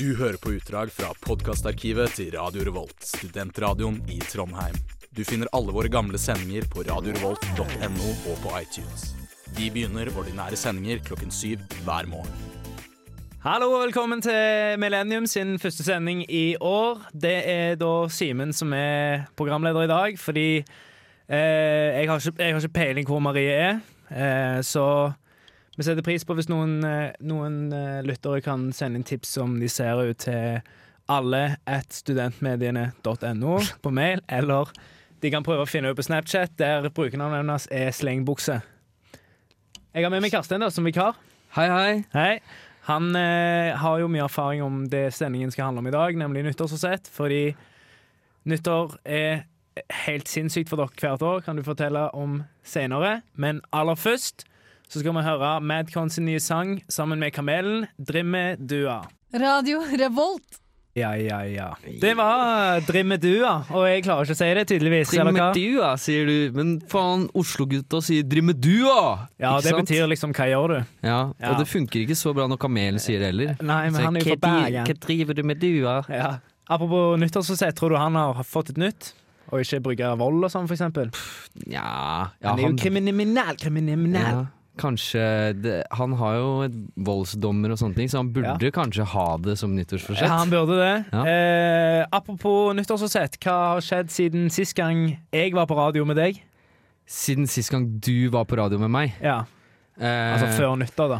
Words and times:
Du 0.00 0.14
hører 0.16 0.38
på 0.40 0.54
utdrag 0.56 0.88
fra 0.88 1.10
podkastarkivet 1.26 2.14
til 2.16 2.30
Radio 2.32 2.62
Revolt, 2.64 3.02
studentradioen 3.04 3.98
i 4.08 4.16
Trondheim. 4.24 4.72
Du 5.12 5.20
finner 5.28 5.50
alle 5.52 5.74
våre 5.76 5.90
gamle 5.92 6.16
sendinger 6.16 6.64
på 6.72 6.86
radiorevolt.no 6.88 8.06
og 8.30 8.38
på 8.40 8.54
iTunes. 8.62 9.10
Vi 9.58 9.68
begynner 9.68 10.08
ordinære 10.16 10.56
sendinger 10.56 11.02
klokken 11.04 11.28
syv 11.28 11.60
hver 11.84 12.08
morgen. 12.08 12.32
Hallo 13.44 13.74
og 13.74 13.84
velkommen 13.84 14.24
til 14.24 14.80
Millennium 14.80 15.28
sin 15.28 15.58
første 15.60 15.84
sending 15.84 16.24
i 16.32 16.56
år. 16.56 17.04
Det 17.12 17.36
er 17.44 17.76
da 17.76 17.92
Simen 18.08 18.56
som 18.56 18.72
er 18.72 19.28
programleder 19.36 19.84
i 19.84 19.92
dag, 19.92 20.18
fordi 20.18 20.48
eh, 21.28 22.00
jeg, 22.00 22.08
har 22.08 22.16
ikke, 22.16 22.38
jeg 22.40 22.54
har 22.54 22.64
ikke 22.64 22.78
peiling 22.80 23.12
hvor 23.12 23.20
Marie 23.20 23.52
er. 23.52 23.84
Eh, 24.08 24.62
så 24.64 25.12
vi 25.80 25.86
setter 25.86 26.04
pris 26.04 26.26
på 26.28 26.34
hvis 26.36 26.50
noen, 26.50 26.82
eh, 26.84 27.14
noen 27.24 27.70
eh, 27.72 28.02
lyttere 28.04 28.42
kan 28.44 28.66
sende 28.76 29.00
inn 29.00 29.06
tips 29.08 29.38
om 29.40 29.54
de 29.56 29.68
ser 29.72 29.96
ut 29.96 30.18
til 30.26 30.58
alle 31.08 31.56
at 31.64 31.94
studentmediene.no 31.96 33.54
på 33.84 33.92
mail, 33.96 34.20
eller 34.28 34.68
de 35.24 35.30
kan 35.32 35.46
prøve 35.46 35.64
å 35.64 35.70
finne 35.70 35.88
ut 35.88 35.96
på 35.96 36.04
Snapchat, 36.04 36.52
der 36.60 36.90
brukernavnet 36.92 37.40
hennes 37.40 37.64
er 37.72 37.94
slengbukse. 37.96 38.58
Jeg 39.96 40.04
har 40.04 40.12
med 40.12 40.20
meg 40.26 40.34
Karsten 40.34 40.60
da, 40.60 40.68
som 40.68 40.84
vikar. 40.84 41.16
Hei, 41.56 41.66
hei. 41.72 41.94
Hei. 42.12 42.34
Han 42.90 43.16
eh, 43.16 43.72
har 43.80 44.02
jo 44.02 44.12
mye 44.12 44.26
erfaring 44.28 44.60
om 44.64 44.84
det 44.92 45.06
sendingen 45.16 45.52
skal 45.52 45.70
handle 45.70 45.80
om 45.80 45.88
i 45.88 45.96
dag, 45.96 46.20
nemlig 46.26 46.44
nyttårsforsett. 46.50 47.08
Fordi 47.08 47.54
nyttår 48.52 49.00
er 49.08 49.42
helt 50.04 50.28
sinnssykt 50.28 50.68
for 50.68 50.84
dere 50.84 50.92
hvert 51.00 51.24
år, 51.24 51.40
kan 51.48 51.56
du 51.56 51.64
fortelle 51.64 52.10
om 52.12 52.42
senere. 52.68 53.22
Men 53.32 53.64
aller 53.72 53.96
først 53.96 54.44
så 54.90 54.98
skal 55.00 55.14
vi 55.14 55.22
høre 55.22 55.50
Madcon 55.62 56.10
sin 56.10 56.26
nye 56.26 56.40
sang 56.42 56.80
sammen 56.90 57.20
med 57.22 57.32
Kamelen, 57.32 57.86
'Drimme 57.98 58.56
dua'. 58.58 59.04
Radio 59.32 59.84
Revolt. 59.86 60.58
Ja, 60.98 61.12
ja, 61.14 61.44
ja. 61.46 61.68
Det 62.00 62.16
var 62.18 62.80
'Drimme 62.82 63.14
dua', 63.22 63.70
og 63.70 63.86
jeg 63.86 64.02
klarer 64.02 64.26
ikke 64.26 64.34
å 64.34 64.40
si 64.40 64.48
det, 64.58 64.66
tydeligvis. 64.66 65.12
Drimme 65.14 65.30
Dua, 65.32 65.52
Drimmedua, 65.54 65.90
sier 65.96 66.26
du. 66.26 66.50
Men 66.56 66.80
faen, 66.90 67.28
Oslo-gutta 67.38 68.02
sier 68.02 68.26
drimmedua! 68.26 69.28
Ja, 69.38 69.54
Ikke 69.54 69.62
det 69.62 69.70
sant? 69.70 69.86
betyr 69.86 70.08
liksom 70.10 70.32
'hva 70.34 70.48
gjør 70.50 70.68
du'? 70.74 70.86
Ja, 71.04 71.32
Ja. 71.40 71.52
Og 71.52 71.58
det 71.58 71.68
funker 71.68 72.00
ikke 72.02 72.18
så 72.18 72.34
bra 72.34 72.48
når 72.48 72.58
kamelen 72.58 72.98
sier 72.98 73.20
det 73.20 73.30
heller. 73.30 73.56
Nei, 73.62 73.84
men 73.90 73.94
Så, 73.94 74.04
han 74.04 74.16
er 74.16 74.20
jo 74.20 74.34
«Hva 74.34 74.38
fra 74.40 74.50
Bergen. 74.50 74.86
Hva 74.86 75.00
driver 75.06 75.34
du 75.34 75.42
med 75.44 75.60
dua? 75.60 76.04
Ja. 76.08 76.38
Apropos 76.68 77.18
nyttårsforsett, 77.18 77.74
tror 77.76 77.90
du 77.90 77.96
han 77.96 78.14
har 78.14 78.34
fått 78.42 78.70
et 78.70 78.76
nytt? 78.76 79.12
Og 79.52 79.60
ikke 79.60 79.80
bruke 79.82 80.18
vold 80.18 80.44
og 80.44 80.50
sånn, 80.50 80.66
for 80.66 80.74
eksempel? 80.74 81.10
Ja, 81.66 82.30
ja 82.42 82.50
han 82.50 82.58
er 82.58 82.68
jo 82.70 82.76
kriminell, 82.76 83.56
kriminell. 83.58 84.14
ja, 84.14 84.46
Kanskje 84.78 85.22
det, 85.60 85.84
Han 85.98 86.12
har 86.20 86.36
jo 86.38 86.50
et 86.64 86.76
voldsdommer 86.96 87.72
og 87.74 87.78
sånne 87.80 87.96
ting, 87.98 88.08
så 88.08 88.20
han 88.22 88.30
burde 88.32 88.70
kanskje 88.72 89.04
ha 89.12 89.26
det 89.42 89.56
som 89.58 89.74
nyttårsforsett. 89.76 90.24
Ja, 90.28 90.38
han 90.40 90.52
burde 90.52 90.78
det. 90.78 90.92
Ja. 91.12 91.24
Eh, 91.26 92.06
apropos 92.16 92.74
nyttårsforsett, 92.78 93.36
hva 93.42 93.56
har 93.74 93.84
skjedd 93.84 94.12
siden 94.14 94.48
sist 94.52 94.76
gang 94.78 95.18
jeg 95.34 95.52
var 95.58 95.66
på 95.66 95.76
radio 95.76 96.06
med 96.08 96.16
deg? 96.16 96.38
Siden 97.10 97.48
sist 97.50 97.72
gang 97.74 97.88
du 98.00 98.30
var 98.30 98.46
på 98.46 98.56
radio 98.60 98.78
med 98.78 98.90
meg. 98.94 99.16
Ja, 99.24 99.42
Eh, 100.00 100.32
Altså 100.32 100.46
før 100.56 100.78
nyttår, 100.80 101.08
da. 101.12 101.18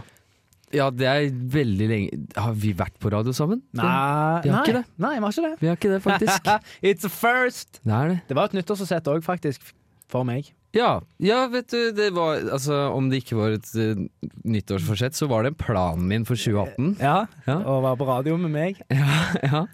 Ja, 0.73 0.87
det 0.95 1.07
er 1.11 1.27
veldig 1.31 1.87
lenge 1.91 2.21
Har 2.39 2.55
vi 2.55 2.71
vært 2.79 2.95
på 3.03 3.11
radio 3.13 3.33
sammen? 3.35 3.61
Nei, 3.77 4.41
vi 4.45 4.53
har 4.55 4.71
nei. 4.71 4.85
Nei, 5.03 5.15
vi 5.19 5.25
har 5.25 5.35
ikke 5.35 5.49
det. 5.49 5.57
Vi 5.61 5.67
har 5.69 5.77
ikke 5.77 5.91
det, 5.91 6.01
faktisk. 6.05 6.51
It's 6.93 7.05
a 7.05 7.11
first! 7.11 7.81
Det 7.83 8.01
det. 8.15 8.21
Det 8.31 8.39
var 8.39 8.49
et 8.49 8.57
nyttårsforsett 8.61 9.11
òg, 9.11 9.21
faktisk. 9.27 9.75
For 10.11 10.25
meg. 10.25 10.53
Ja, 10.73 11.01
ja, 11.19 11.47
vet 11.51 11.73
du, 11.73 11.91
det 11.93 12.13
var 12.15 12.39
Altså, 12.53 12.77
om 12.95 13.09
det 13.11 13.25
ikke 13.25 13.39
var 13.41 13.57
et 13.57 13.67
uh, 13.75 13.99
nyttårsforsett, 14.47 15.17
så 15.19 15.27
var 15.31 15.43
det 15.47 15.57
planen 15.59 16.07
min 16.11 16.27
for 16.29 16.39
2018. 16.39 16.97
Ja, 17.03 17.25
Ja. 17.49 17.59
Å 17.67 17.81
være 17.83 17.99
på 17.99 18.09
radio 18.11 18.39
med 18.41 18.55
meg. 18.55 18.83
Ja. 19.43 19.67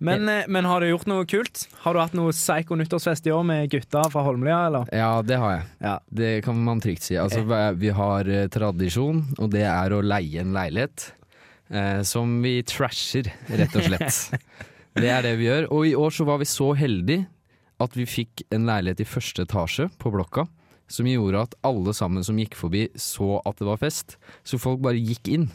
Men, 0.00 0.24
ja. 0.32 0.46
men 0.48 0.64
har 0.64 0.80
du 0.80 0.88
gjort 0.88 1.04
noe 1.10 1.26
kult? 1.28 1.66
Har 1.84 1.92
du 1.92 2.00
hatt 2.00 2.14
noe 2.16 2.32
psycho 2.32 2.78
nyttårsfest 2.80 3.26
i 3.28 3.34
år 3.36 3.42
med 3.44 3.66
gutta 3.68 4.06
fra 4.08 4.22
Holmlia, 4.24 4.62
eller? 4.70 4.88
ja, 4.96 5.10
det 5.20 5.36
har 5.36 5.52
jeg. 5.58 5.66
Ja. 5.84 5.94
Det 6.08 6.30
kan 6.46 6.62
man 6.64 6.80
trygt 6.80 7.04
si. 7.04 7.18
Altså, 7.20 7.44
vi 7.76 7.92
har 7.92 8.30
uh, 8.32 8.46
tradisjon, 8.48 9.20
og 9.36 9.50
det 9.52 9.66
er 9.68 9.92
å 9.92 10.00
leie 10.00 10.40
en 10.40 10.56
leilighet. 10.56 11.10
Uh, 11.68 12.00
som 12.02 12.32
vi 12.42 12.56
trasher, 12.66 13.28
rett 13.60 13.76
og 13.76 13.90
slett. 13.90 14.40
det 15.04 15.12
er 15.12 15.28
det 15.28 15.36
vi 15.38 15.50
gjør. 15.50 15.68
Og 15.68 15.90
i 15.92 15.92
år 15.94 16.16
så 16.16 16.24
var 16.26 16.40
vi 16.40 16.48
så 16.48 16.72
heldige 16.80 17.28
at 17.80 17.96
vi 17.96 18.06
fikk 18.08 18.44
en 18.54 18.68
leilighet 18.68 19.02
i 19.04 19.08
første 19.08 19.46
etasje 19.46 19.88
på 20.00 20.12
blokka. 20.14 20.46
Som 20.90 21.06
gjorde 21.06 21.44
at 21.46 21.56
alle 21.66 21.94
sammen 21.94 22.24
som 22.26 22.38
gikk 22.40 22.56
forbi, 22.58 22.88
så 22.98 23.38
at 23.46 23.60
det 23.60 23.68
var 23.68 23.78
fest. 23.80 24.16
Så 24.42 24.58
folk 24.58 24.82
bare 24.82 24.98
gikk 24.98 25.30
inn. 25.30 25.46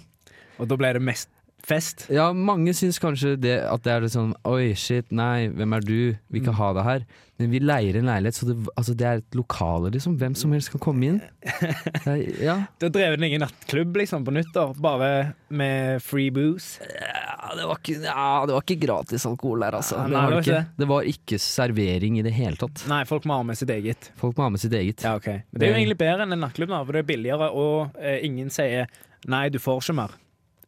Og 0.56 0.70
da 0.72 0.78
ble 0.80 0.94
det 0.96 1.04
mest 1.04 1.30
fest. 1.66 2.08
Ja, 2.14 2.30
mange 2.34 2.74
syns 2.78 3.00
kanskje 3.02 3.36
det, 3.42 3.58
at 3.66 3.86
det 3.86 3.94
er 3.94 4.06
litt 4.06 4.16
sånn 4.16 4.34
Oi, 4.48 4.74
shit, 4.78 5.08
nei, 5.16 5.48
hvem 5.54 5.78
er 5.78 5.86
du? 5.86 6.00
Vil 6.30 6.42
ikke 6.42 6.56
ha 6.60 6.72
deg 6.78 6.88
her. 6.88 7.06
Men 7.36 7.50
vi 7.52 7.60
leier 7.60 7.98
en 8.00 8.08
leilighet, 8.08 8.38
så 8.38 8.46
det, 8.48 8.56
altså, 8.80 8.94
det 8.96 9.08
er 9.08 9.20
et 9.20 9.36
lokale, 9.36 9.90
liksom. 9.92 10.14
Hvem 10.22 10.38
som 10.40 10.54
helst 10.56 10.72
kan 10.72 10.84
komme 10.84 11.10
inn. 11.10 11.18
Er, 12.06 12.22
ja. 12.40 12.56
Du 12.80 12.86
har 12.86 12.92
drevet 12.94 13.24
egen 13.26 13.42
nattklubb 13.42 13.98
liksom 13.98 14.24
på 14.28 14.34
nyttår, 14.36 14.76
bare 14.84 15.10
med 15.50 16.04
free 16.06 16.32
booze. 16.32 16.80
det 16.80 17.66
var 17.66 17.80
ikke, 17.80 17.98
ja, 18.06 18.28
det 18.46 18.56
var 18.56 18.64
ikke 18.64 18.80
gratis 18.86 19.26
alkohol 19.28 19.66
der, 19.66 19.80
altså. 19.80 19.98
Ja, 20.00 20.06
det, 20.06 20.16
nei, 20.16 20.24
var 20.24 20.36
det 20.36 20.44
det, 20.46 20.52
var 20.54 20.62
ikke 20.62 20.84
det 20.84 20.90
var 20.92 21.10
ikke 21.12 21.40
servering 21.42 22.20
i 22.20 22.26
det 22.26 22.36
hele 22.38 22.60
tatt. 22.62 22.86
Nei, 22.92 23.02
folk 23.10 23.28
må 23.28 23.40
ha 23.42 23.48
med 23.48 23.60
sitt 23.60 23.74
eget. 23.74 24.12
Folk 24.22 24.38
må 24.38 24.48
ha 24.48 24.54
med 24.56 24.64
sitt 24.64 24.76
eget. 24.78 25.04
Ja, 25.04 25.16
okay. 25.20 25.44
Men 25.50 25.62
det 25.62 25.68
er 25.68 25.74
jo 25.74 25.80
egentlig 25.82 26.00
bedre 26.06 26.28
enn 26.28 26.38
en 26.38 26.46
nattklubb, 26.46 26.72
da, 26.72 26.84
for 26.86 26.96
det 26.96 27.04
er 27.04 27.10
billigere, 27.10 27.50
og 27.52 27.98
eh, 28.00 28.22
ingen 28.28 28.54
sier 28.54 28.88
'nei, 29.26 29.48
du 29.50 29.60
får 29.60 29.82
ikke 29.82 29.98
mer'. 29.98 30.16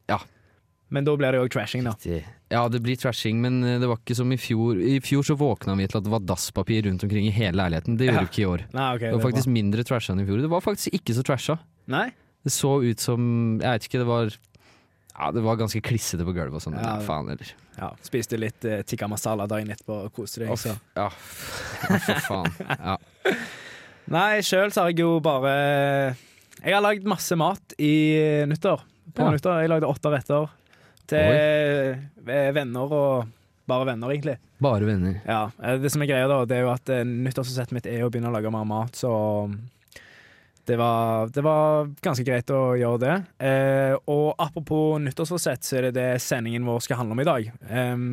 Ja. 0.09 0.19
Men 0.89 1.03
da 1.07 1.13
blir 1.19 1.35
det 1.35 1.39
jo 1.41 1.47
trashing, 1.51 1.83
da. 1.83 1.93
Ja, 2.47 2.61
det 2.71 2.79
blir 2.83 2.95
trashing, 2.99 3.41
men 3.43 3.59
eh, 3.63 3.79
det 3.81 3.89
var 3.89 3.99
ikke 3.99 4.15
som 4.15 4.29
i 4.31 4.37
fjor. 4.39 4.79
I 4.79 4.99
fjor 5.03 5.25
så 5.27 5.35
våkna 5.35 5.75
vi 5.75 5.87
til 5.89 5.99
at 5.99 6.05
det 6.05 6.13
var 6.13 6.23
dasspapir 6.23 6.85
rundt 6.87 7.03
omkring 7.03 7.27
i 7.27 7.33
hele 7.35 7.59
leiligheten. 7.59 7.97
Det 7.99 8.07
gjorde 8.07 8.21
Ja. 8.21 8.23
vi 8.23 8.31
ikke 8.31 8.43
i 8.45 8.51
år. 8.53 8.63
Nei, 8.71 8.87
okay, 8.95 9.09
Det 9.11 9.17
var 9.17 9.25
faktisk 9.27 9.49
var... 9.49 9.55
mindre 9.57 9.83
trasha 9.83 10.13
enn 10.13 10.21
i 10.23 10.27
fjor. 10.29 10.43
Det 10.45 10.51
var 10.53 10.63
faktisk 10.63 10.95
ikke 10.95 11.15
så 11.17 11.25
trasha. 11.27 11.57
Nei? 11.91 12.05
Det 12.47 12.53
så 12.55 12.71
ut 12.83 12.99
som 13.03 13.21
Jeg 13.59 13.67
vet 13.67 13.87
ikke, 13.89 13.99
det 13.99 14.07
var 14.07 14.31
Ja, 15.17 15.31
det 15.33 15.41
var 15.43 15.57
ganske 15.59 15.81
klissete 15.81 16.23
på 16.23 16.31
gulvet 16.35 16.55
og 16.55 16.63
sånn. 16.63 16.77
Ja, 16.79 16.99
faen, 17.03 17.27
eller 17.33 17.51
Ja, 17.77 17.89
spiste 18.05 18.37
litt 18.39 18.63
uh, 18.63 18.79
tikka 18.87 19.09
masala 19.11 19.47
dagen 19.49 19.67
etterpå 19.73 20.05
og 20.05 20.13
koste 20.15 20.45
deg. 20.45 20.53
Så. 20.61 20.75
Ja, 20.95 21.09
for 21.09 22.21
faen. 22.29 22.53
Ja. 22.77 22.95
Nei, 24.15 24.39
sjøl 24.45 24.71
så 24.71 24.85
har 24.85 24.93
jeg 24.93 25.01
jo 25.03 25.17
bare 25.19 26.15
Jeg 26.63 26.71
har 26.71 26.85
lagd 26.85 27.03
masse 27.09 27.35
mat 27.35 27.75
i 27.81 27.91
nyttår. 28.47 28.85
På 29.17 29.27
nyttår. 29.33 29.65
Jeg 29.65 29.73
lagde 29.73 29.89
åtte 29.89 30.13
retter 30.13 30.47
til 31.07 31.95
Oi. 32.27 32.51
venner 32.55 32.93
og 32.93 33.33
bare 33.67 33.85
venner, 33.89 34.11
egentlig. 34.13 34.37
Bare 34.63 34.85
venner. 34.87 35.17
Ja, 35.27 35.49
eh, 35.63 35.77
Det 35.81 35.91
som 35.91 36.01
er 36.01 36.07
greia 36.09 36.27
da, 36.31 36.37
det 36.47 36.55
er 36.57 36.61
jo 36.65 36.71
at 36.71 36.89
eh, 36.93 37.03
nyttårsforsettet 37.03 37.75
mitt 37.75 37.87
er 37.91 38.05
å 38.05 38.11
begynne 38.11 38.29
å 38.31 38.35
lage 38.37 38.51
mer 38.53 38.63
mat, 38.67 38.95
så 38.95 39.11
det 40.67 40.75
var, 40.79 41.27
det 41.31 41.43
var 41.45 41.87
ganske 42.03 42.25
greit 42.27 42.49
å 42.51 42.73
gjøre 42.79 42.99
det. 43.03 43.15
Eh, 43.47 43.93
og 44.11 44.33
apropos 44.43 44.97
nyttårsforsett, 45.03 45.63
så 45.63 45.77
er 45.79 45.87
det 45.87 45.93
det 45.95 46.07
sendingen 46.23 46.65
vår 46.67 46.81
skal 46.83 46.99
handle 47.01 47.15
om 47.15 47.23
i 47.23 47.27
dag. 47.27 47.51
Em, 47.71 48.07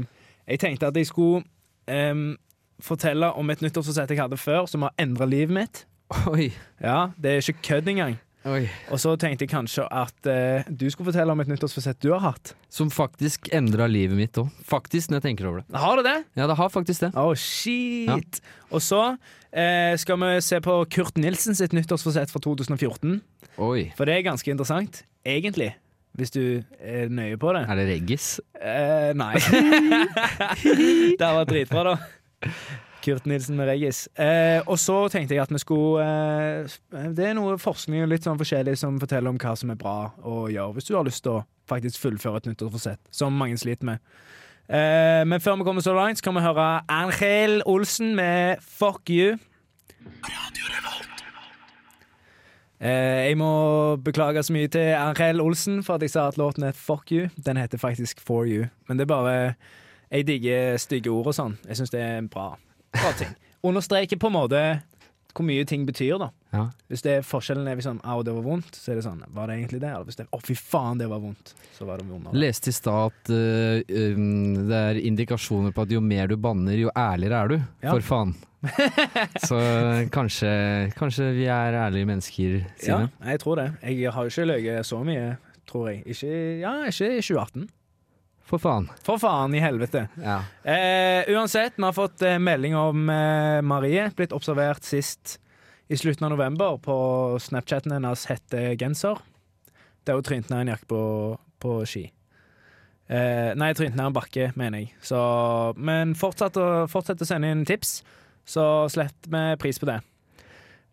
jeg 0.47 0.61
tenkte 0.63 0.91
at 0.91 0.99
jeg 1.01 1.09
skulle 1.11 1.43
em, 1.91 2.37
fortelle 2.83 3.33
om 3.35 3.51
et 3.51 3.63
nyttårsforsett 3.65 4.11
jeg 4.15 4.23
hadde 4.23 4.39
før, 4.39 4.69
som 4.71 4.87
har 4.87 4.95
endra 5.03 5.27
livet 5.27 5.55
mitt. 5.55 5.83
Oi. 6.31 6.53
Ja, 6.83 7.09
Det 7.19 7.31
er 7.33 7.43
ikke 7.43 7.67
kødd 7.73 7.91
engang. 7.91 8.19
Oi. 8.45 8.67
Og 8.93 9.01
så 9.01 9.15
tenkte 9.17 9.47
jeg 9.47 9.51
kanskje 9.55 9.87
at 9.89 10.29
eh, 10.29 10.67
du 10.69 10.85
skulle 10.93 11.09
fortelle 11.09 11.33
om 11.33 11.41
et 11.41 11.49
nyttårsforsett 11.49 11.97
du 12.05 12.11
har 12.13 12.21
hatt. 12.27 12.53
Som 12.69 12.91
faktisk 12.93 13.49
endra 13.57 13.87
livet 13.89 14.19
mitt 14.19 14.41
òg. 14.41 14.51
Faktisk, 14.69 15.09
når 15.09 15.23
jeg 15.23 15.27
tenker 15.31 15.49
over 15.49 15.63
det. 15.63 15.79
Har 15.81 15.97
du 15.97 16.05
det? 16.05 16.19
Ja, 16.37 16.49
det 16.51 16.59
har 16.59 16.73
faktisk 16.73 17.07
det. 17.07 17.11
Oh, 17.17 17.33
shit! 17.33 18.43
Og 18.69 18.85
så 18.85 19.01
eh, 19.49 19.97
skal 20.01 20.21
vi 20.21 20.35
se 20.45 20.61
på 20.65 20.77
Kurt 20.93 21.17
Nilsen 21.17 21.57
sitt 21.57 21.73
nyttårsforsett 21.77 22.35
fra 22.35 22.45
2014. 22.45 23.17
Oi. 23.65 23.89
For 23.97 24.05
det 24.05 24.19
er 24.19 24.29
ganske 24.29 24.53
interessant, 24.53 25.05
egentlig. 25.25 25.73
Hvis 26.15 26.31
du 26.37 26.43
er 26.79 27.09
nøye 27.11 27.41
på 27.41 27.57
det. 27.57 27.65
Er 27.65 27.81
det 27.81 27.89
reggis? 27.89 28.35
Eh, 28.61 29.11
nei. 29.17 29.33
det 31.21 31.33
var 31.41 31.49
dritbra, 31.49 31.95
da. 31.95 32.53
Kurt 33.05 33.27
Nilsen 33.29 33.59
med 33.59 33.69
Regis. 33.69 34.07
Eh, 34.17 34.63
og 34.65 34.79
så 34.81 34.97
tenkte 35.13 35.37
jeg 35.37 35.45
at 35.45 35.53
vi 35.53 35.61
skulle 35.61 36.05
eh, 36.05 37.11
Det 37.17 37.27
er 37.29 37.35
noe 37.37 37.59
forskning 37.61 38.05
og 38.05 38.13
litt 38.13 38.25
sånn 38.25 38.41
forskjellig 38.41 38.79
som 38.81 38.97
forteller 39.03 39.33
om 39.33 39.41
hva 39.41 39.53
som 39.61 39.73
er 39.75 39.81
bra 39.81 39.99
å 40.25 40.47
gjøre 40.53 40.79
hvis 40.79 40.89
du 40.89 40.95
har 40.97 41.05
lyst 41.07 41.25
til 41.27 41.37
å 41.39 41.43
faktisk 41.69 42.01
fullføre 42.03 42.43
et 42.43 42.49
nyttårsforsett, 42.51 43.01
som 43.13 43.37
mange 43.37 43.57
sliter 43.61 43.89
med. 43.89 44.03
Eh, 44.69 45.23
men 45.29 45.41
før 45.45 45.59
vi 45.61 45.67
kommer 45.69 45.85
så 45.85 45.95
langt, 45.97 46.21
så 46.21 46.25
kan 46.25 46.37
vi 46.39 46.45
høre 46.45 46.69
Angel 46.89 47.63
Olsen 47.67 48.15
med 48.17 48.57
'Fuck 48.61 49.11
You'. 49.11 49.39
Eh, 52.81 53.29
jeg 53.29 53.37
må 53.41 53.97
beklage 53.97 54.43
så 54.43 54.53
mye 54.53 54.69
til 54.69 54.93
Angel 54.99 55.41
Olsen 55.41 55.83
for 55.83 55.95
at 55.95 56.03
jeg 56.03 56.11
sa 56.11 56.29
at 56.29 56.37
låten 56.37 56.63
er 56.63 56.73
'Fuck 56.73 57.13
You'. 57.13 57.29
Den 57.47 57.57
heter 57.57 57.79
faktisk 57.79 58.21
'For 58.21 58.45
You'. 58.45 58.69
Men 58.89 58.99
det 58.99 59.05
er 59.05 59.15
bare 59.15 59.55
Jeg 60.11 60.27
digger 60.27 60.77
stygge 60.77 61.11
ord 61.11 61.27
og 61.27 61.35
sånn. 61.35 61.59
Jeg 61.69 61.77
syns 61.77 61.91
det 61.91 62.01
er 62.01 62.21
bra, 62.21 62.57
bra 62.97 63.13
ting. 63.19 63.33
Understreker 63.65 64.21
på 64.21 64.31
en 64.31 64.37
måte 64.39 64.65
hvor 65.35 65.47
mye 65.47 65.65
ting 65.67 65.83
betyr, 65.87 66.15
da. 66.23 66.29
Ja. 66.55 66.65
Hvis 66.91 67.03
det 67.03 67.17
er 67.19 67.25
forskjellen 67.27 67.67
er 67.67 67.79
liksom, 67.79 67.99
au, 68.07 68.23
det 68.27 68.35
var 68.37 68.45
vondt, 68.47 68.77
så 68.79 68.93
er 68.93 69.01
det 69.01 69.07
sånn, 69.07 69.23
var 69.35 69.51
det 69.51 69.59
egentlig 69.59 69.81
det? 69.83 69.91
Eller 69.91 70.07
hvis 70.07 70.19
det 70.21 70.27
er, 70.27 70.31
å 70.37 70.41
fy 70.45 70.55
faen, 70.59 71.01
det 71.01 71.09
var 71.11 71.23
vondt, 71.23 71.55
så 71.75 71.89
var 71.89 71.99
det 71.99 72.07
vondere. 72.07 72.39
Leste 72.39 72.71
i 72.71 72.77
stad 72.77 73.11
at 73.11 73.33
uh, 73.35 73.95
um, 74.15 74.53
det 74.71 74.83
er 74.93 75.01
indikasjoner 75.03 75.75
på 75.75 75.87
at 75.87 75.95
jo 75.95 76.03
mer 76.05 76.31
du 76.31 76.37
banner, 76.39 76.77
jo 76.79 76.93
ærligere 76.95 77.41
er 77.41 77.55
du. 77.55 77.57
Ja. 77.83 77.91
For 77.91 78.07
faen. 78.07 78.37
Så 79.49 79.59
kanskje, 80.15 80.51
kanskje 80.97 81.27
vi 81.37 81.49
er 81.53 81.77
ærlige 81.83 82.09
mennesker, 82.09 82.61
Ja, 82.87 83.03
jeg 83.27 83.41
tror 83.43 83.61
det. 83.61 83.67
Jeg 83.83 84.13
har 84.15 84.25
jo 84.25 84.33
ikke 84.33 84.47
løyet 84.49 84.89
så 84.89 85.03
mye, 85.05 85.35
tror 85.69 85.91
jeg. 85.91 86.05
Ikke, 86.15 86.31
ja, 86.63 86.79
ikke 86.89 87.11
i 87.19 87.21
2018. 87.21 87.67
For 88.45 88.61
faen. 88.61 88.91
For 89.05 89.21
faen 89.21 89.55
i 89.57 89.63
helvete. 89.63 90.07
Ja. 90.21 90.43
Eh, 90.69 91.25
uansett, 91.33 91.79
vi 91.79 91.87
har 91.87 91.97
fått 91.97 92.23
eh, 92.23 92.39
melding 92.39 92.77
om 92.77 93.09
eh, 93.11 93.61
Marie. 93.65 94.11
Blitt 94.17 94.35
observert 94.37 94.85
sist 94.85 95.39
i 95.89 95.97
slutten 95.97 96.27
av 96.29 96.35
november 96.35 96.77
på 96.85 96.97
Snapchaten 97.41 97.93
hennes 97.97 98.27
hette 98.29 98.67
Genser. 98.81 99.21
Der 100.05 100.21
hun 100.21 100.27
trynte 100.27 100.53
ned 100.53 100.67
en 100.67 100.75
jakke 100.75 100.91
på, 100.93 101.03
på 101.65 101.79
ski. 101.89 102.05
Eh, 103.09 103.53
nei, 103.57 103.73
trynte 103.77 103.97
ned 103.97 104.11
en 104.11 104.17
bakke, 104.17 104.51
mener 104.61 104.85
jeg. 104.85 104.93
Så, 105.05 105.21
men 105.77 106.13
fortsett 106.17 106.61
å, 106.61 106.69
fortsett 106.93 107.25
å 107.25 107.29
sende 107.29 107.53
inn 107.53 107.65
tips, 107.69 107.99
så 108.49 108.85
sletter 108.93 109.33
vi 109.33 109.45
pris 109.61 109.81
på 109.81 109.89
det. 109.89 110.03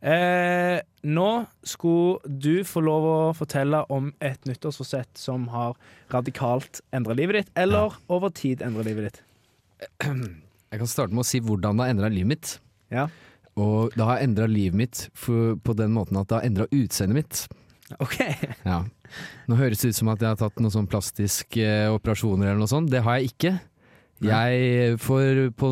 Eh, 0.01 0.81
nå 1.05 1.29
skulle 1.61 2.19
du 2.25 2.63
få 2.65 2.81
lov 2.81 3.05
å 3.05 3.17
fortelle 3.37 3.83
om 3.93 4.09
et 4.17 4.47
nyttårsforsett 4.49 5.19
som 5.21 5.45
har 5.53 5.75
radikalt 6.13 6.81
endra 6.95 7.13
livet 7.17 7.37
ditt, 7.37 7.51
eller 7.53 7.93
over 8.09 8.33
tid 8.33 8.63
endra 8.65 8.85
livet 8.87 9.09
ditt. 9.11 9.21
Jeg 10.01 10.81
kan 10.81 10.89
starte 10.89 11.13
med 11.13 11.25
å 11.25 11.29
si 11.29 11.41
hvordan 11.43 11.77
det 11.77 11.85
har 11.85 11.93
endra 11.93 12.09
livet 12.13 12.33
mitt. 12.33 12.55
Ja. 12.93 13.07
Og 13.61 13.93
det 13.93 14.07
har 14.07 14.23
endra 14.23 14.47
livet 14.49 14.77
mitt 14.79 15.05
for, 15.17 15.57
på 15.61 15.75
den 15.77 15.93
måten 15.93 16.17
at 16.17 16.29
det 16.29 16.39
har 16.39 16.49
endra 16.49 16.69
utseendet 16.71 17.21
mitt. 17.21 17.45
OK. 18.01 18.17
Ja. 18.71 18.83
Nå 19.51 19.57
høres 19.59 19.81
det 19.83 19.91
ut 19.91 19.97
som 19.97 20.09
at 20.13 20.21
jeg 20.23 20.31
har 20.31 20.37
tatt 20.39 20.61
noen 20.63 20.71
sånn 20.71 20.87
plastiske 20.87 21.65
eh, 21.65 21.91
operasjoner 21.91 22.47
eller 22.47 22.61
noe 22.63 22.71
sånt. 22.71 22.87
Det 22.93 23.01
har 23.03 23.19
jeg 23.19 23.33
ikke. 23.33 23.57
Jeg 24.23 24.95
får 25.01 25.49
på 25.59 25.71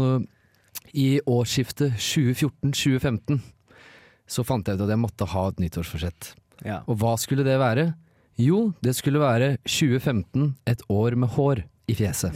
I 0.98 1.08
årsskiftet 1.24 1.96
2014-2015 1.96 3.40
så 4.30 4.46
fant 4.46 4.68
jeg 4.70 4.78
ut 4.80 4.86
at 4.86 4.94
jeg 4.94 5.02
måtte 5.02 5.26
ha 5.34 5.48
et 5.50 5.60
nyttårsforsett. 5.64 6.34
Ja. 6.68 6.82
Og 6.92 7.00
hva 7.02 7.16
skulle 7.20 7.46
det 7.48 7.58
være? 7.62 7.90
Jo, 8.40 8.70
det 8.86 8.94
skulle 8.96 9.20
være 9.20 9.58
2015, 9.68 10.54
et 10.70 10.84
år 10.94 11.18
med 11.20 11.34
hår 11.36 11.64
i 11.90 11.96
fjeset. 11.98 12.36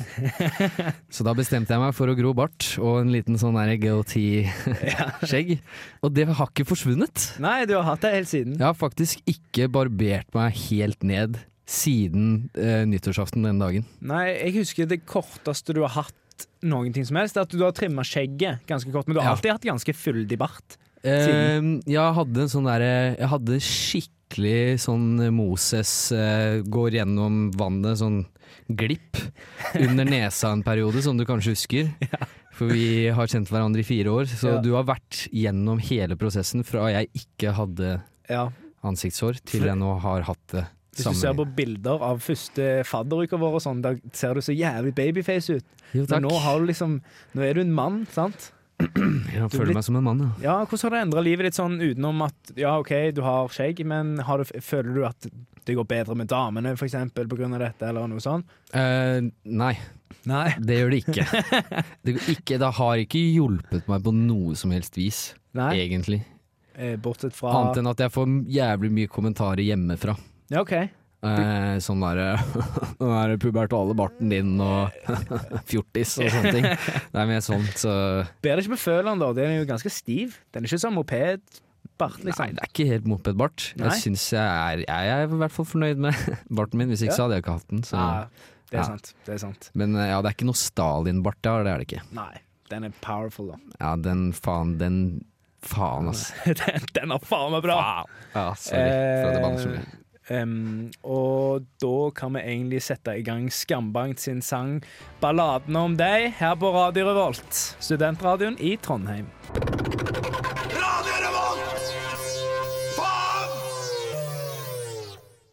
Så 1.14 1.24
da 1.24 1.32
bestemte 1.38 1.72
jeg 1.76 1.80
meg 1.84 1.94
for 1.96 2.10
å 2.10 2.16
gro 2.18 2.32
bart 2.36 2.72
og 2.82 3.04
en 3.04 3.12
liten 3.14 3.38
sånn 3.40 3.54
der 3.56 3.76
goatee-skjegg. 3.80 5.54
Og 6.04 6.14
det 6.16 6.26
har 6.32 6.50
ikke 6.50 6.66
forsvunnet. 6.68 7.28
Nei, 7.44 7.60
du 7.70 7.76
har 7.78 7.86
hatt 7.92 8.04
det 8.06 8.14
helt 8.16 8.32
siden. 8.32 8.58
Jeg 8.58 8.66
har 8.66 8.78
faktisk 8.80 9.22
ikke 9.30 9.70
barbert 9.72 10.34
meg 10.36 10.58
helt 10.66 11.06
ned 11.08 11.38
siden 11.70 12.50
eh, 12.60 12.84
nyttårsaften 12.90 13.46
den 13.48 13.62
dagen. 13.62 13.86
Nei, 14.04 14.26
jeg 14.34 14.58
husker 14.60 14.90
det 14.90 15.04
korteste 15.08 15.76
du 15.78 15.84
har 15.86 15.94
hatt 16.02 16.48
noen 16.66 16.92
ting 16.96 17.06
som 17.08 17.18
helst, 17.22 17.38
er 17.38 17.46
at 17.46 17.54
du 17.54 17.62
har 17.64 17.72
trimma 17.78 18.04
skjegget 18.08 18.66
ganske 18.68 18.92
kort, 18.92 19.08
men 19.08 19.16
du 19.16 19.22
har 19.22 19.30
Ja. 19.32 19.36
alltid 19.38 19.54
hatt 19.54 19.68
ganske 19.70 19.94
fyldig 19.96 20.38
bart. 20.42 20.76
Eh, 21.04 21.66
jeg 21.92 22.14
hadde 22.18 22.46
en 22.46 22.52
sånn 22.52 22.68
derre 22.70 22.92
Jeg 23.18 23.28
hadde 23.28 23.58
skikkelig 23.60 24.80
sånn 24.80 25.10
Moses 25.36 25.92
eh, 26.16 26.62
går 26.64 26.96
gjennom 27.00 27.50
vannet, 27.60 28.00
sånn 28.00 28.22
glipp 28.72 29.18
under 29.76 30.08
nesa 30.08 30.54
en 30.56 30.64
periode, 30.64 31.02
som 31.04 31.18
du 31.20 31.26
kanskje 31.28 31.54
husker. 31.58 31.90
For 32.58 32.70
vi 32.72 33.10
har 33.12 33.28
kjent 33.28 33.50
hverandre 33.52 33.82
i 33.84 33.88
fire 33.88 34.14
år, 34.14 34.30
så 34.30 34.54
Ja. 34.56 34.62
du 34.64 34.72
har 34.78 34.86
vært 34.88 35.26
gjennom 35.34 35.82
hele 35.84 36.16
prosessen 36.16 36.64
fra 36.66 36.88
jeg 36.94 37.10
ikke 37.18 37.52
hadde 37.58 38.02
Ja. 38.30 38.48
ansiktshår, 38.86 39.42
til 39.44 39.66
jeg 39.68 39.76
nå 39.78 40.00
har 40.00 40.22
hatt 40.30 40.48
det. 40.54 40.66
Hvis 40.96 41.10
du 41.10 41.14
ser 41.18 41.34
på 41.34 41.46
bilder 41.56 42.02
av 42.06 42.20
første 42.22 42.84
fadderuka 42.86 43.38
vår, 43.42 43.56
og 43.58 43.62
sånn, 43.66 43.82
da 43.82 43.96
ser 44.14 44.36
du 44.38 44.42
så 44.46 44.54
jævlig 44.56 44.94
babyface 44.96 45.58
ut. 45.58 45.66
Jo, 45.94 46.06
Men 46.10 46.24
nå 46.30 46.40
har 46.40 46.60
du 46.60 46.68
liksom 46.68 47.02
Nå 47.36 47.42
er 47.42 47.54
du 47.56 47.62
en 47.62 47.74
mann, 47.74 48.06
sant? 48.14 48.52
Jeg 48.84 49.50
føler 49.52 49.70
blitt, 49.70 49.78
meg 49.78 49.86
som 49.88 49.98
en 50.00 50.06
mann, 50.06 50.22
ja. 50.24 50.30
Ja, 50.44 50.56
Hvordan 50.66 50.86
har 50.88 50.96
det 50.96 51.02
endra 51.08 51.24
livet 51.26 51.48
ditt 51.50 51.58
sånn 51.58 51.80
utenom 51.82 52.22
at 52.28 52.54
ja, 52.60 52.76
OK, 52.82 52.94
du 53.16 53.22
har 53.26 53.52
skjegg, 53.54 53.84
men 53.90 54.16
har 54.28 54.42
du, 54.44 54.54
føler 54.62 54.94
du 54.96 55.04
at 55.08 55.28
det 55.64 55.76
går 55.78 55.88
bedre 55.88 56.16
med 56.20 56.28
damene, 56.32 56.74
for 56.80 56.88
eksempel, 56.90 57.28
på 57.32 57.38
grunn 57.40 57.56
av 57.56 57.64
dette, 57.64 57.88
eller 57.88 58.10
noe 58.12 58.24
sånt? 58.24 58.50
Uh, 58.76 59.24
nei, 59.48 59.74
Nei. 60.30 60.50
det 60.60 60.80
gjør 60.82 60.94
det 60.94 61.02
ikke. 61.06 61.26
Det, 62.04 62.18
ikke. 62.34 62.58
det 62.60 62.70
har 62.80 63.00
ikke 63.00 63.22
hjulpet 63.22 63.88
meg 63.92 64.04
på 64.04 64.12
noe 64.16 64.58
som 64.60 64.74
helst 64.76 64.98
vis, 65.00 65.22
Nei. 65.56 65.72
egentlig. 65.86 66.22
Eh, 66.76 66.96
Bortsett 67.00 67.36
fra 67.38 67.54
Annet 67.60 67.80
enn 67.80 67.90
at 67.92 68.02
jeg 68.02 68.12
får 68.14 68.32
jævlig 68.52 68.92
mye 68.98 69.12
kommentarer 69.12 69.64
hjemmefra. 69.64 70.16
Ja, 70.52 70.64
OK. 70.66 70.74
Eh, 71.24 71.78
sånn 71.80 72.02
derre 72.04 72.34
Den 73.00 73.12
der 73.14 73.34
pubertale 73.40 73.94
barten 73.96 74.28
din 74.34 74.58
og 74.60 74.92
fjortis 75.70 76.18
og 76.20 76.28
sånne 76.34 76.52
ting. 76.58 76.66
Det 76.68 77.22
er 77.22 77.30
mer 77.30 77.44
sånt, 77.46 77.72
så 77.80 77.94
Ber 78.44 78.58
det 78.60 78.66
ikke 78.66 78.74
med 78.76 78.82
føleren, 78.84 79.22
da? 79.24 79.30
Den 79.38 79.54
er 79.54 79.62
jo 79.62 79.68
ganske 79.70 79.92
stiv. 79.94 80.36
Den 80.52 80.64
er 80.66 80.68
ikke 80.72 80.82
sånn 80.84 80.98
mopedbart, 80.98 82.18
Nei, 82.20 82.28
liksom. 82.28 82.56
det 82.58 82.66
er 82.66 82.72
ikke 82.74 82.88
helt 82.92 83.08
mopedbart. 83.08 83.70
Jeg 83.80 84.02
syns 84.04 84.26
jeg 84.36 84.44
er 84.44 84.84
Jeg 84.84 85.14
er 85.16 85.24
i 85.30 85.40
hvert 85.46 85.56
fall 85.56 85.70
fornøyd 85.70 86.02
med 86.10 86.20
barten 86.60 86.82
min, 86.84 86.92
hvis 86.92 87.06
ikke 87.06 87.14
Ja. 87.16 87.20
så 87.22 87.28
hadde 87.30 87.40
jeg 87.40 87.46
ikke 87.46 87.56
hatt 87.60 87.70
den. 87.72 87.84
Så. 87.88 87.96
Ja, 87.96 88.26
det 88.74 88.78
er 88.80 88.82
Ja. 88.82 88.88
sant. 88.92 89.14
Det 89.26 89.34
er 89.38 89.42
sant. 89.48 89.70
Men 89.80 89.96
eh, 89.96 90.10
ja, 90.12 90.20
det 90.22 90.32
er 90.32 90.36
ikke 90.36 90.50
noe 90.52 90.60
Stalin-bart, 90.60 91.40
det 91.46 91.52
er 91.56 91.70
det 91.72 91.88
ikke. 91.88 92.04
Nei, 92.20 92.32
den 92.74 92.84
er 92.90 92.96
powerful, 93.06 93.54
da. 93.54 93.60
Ja, 93.80 93.96
den 93.96 94.32
faen, 94.36 94.76
den 94.82 95.00
Faen, 95.64 96.10
altså. 96.12 96.34
den, 96.60 96.84
den 96.92 97.12
er 97.16 97.22
faen 97.24 97.54
meg 97.54 97.62
bra! 97.64 97.76
Ja, 98.36 98.50
sorry 98.60 98.82
for 98.84 99.30
at 99.30 99.38
jeg 99.38 99.44
banner 99.46 99.62
så 99.64 99.70
mye. 99.72 99.84
Em, 100.32 100.88
og 101.04 101.66
da 101.84 101.96
kan 102.16 102.38
vi 102.38 102.40
egentlig 102.48 102.80
sette 102.86 103.12
i 103.20 103.24
gang 103.28 103.50
Skambankt 103.52 104.22
sin 104.24 104.40
sang 104.42 104.78
'Balladen 105.20 105.76
om 105.76 105.98
deg' 106.00 106.32
her 106.40 106.56
på 106.56 106.72
Radio 106.72 107.10
Revolt, 107.10 107.76
studentradioen 107.84 108.56
i 108.56 108.78
Trondheim. 108.80 109.28
Radio 110.72 111.20
Revolt! 111.26 111.92
Faen! 112.96 113.52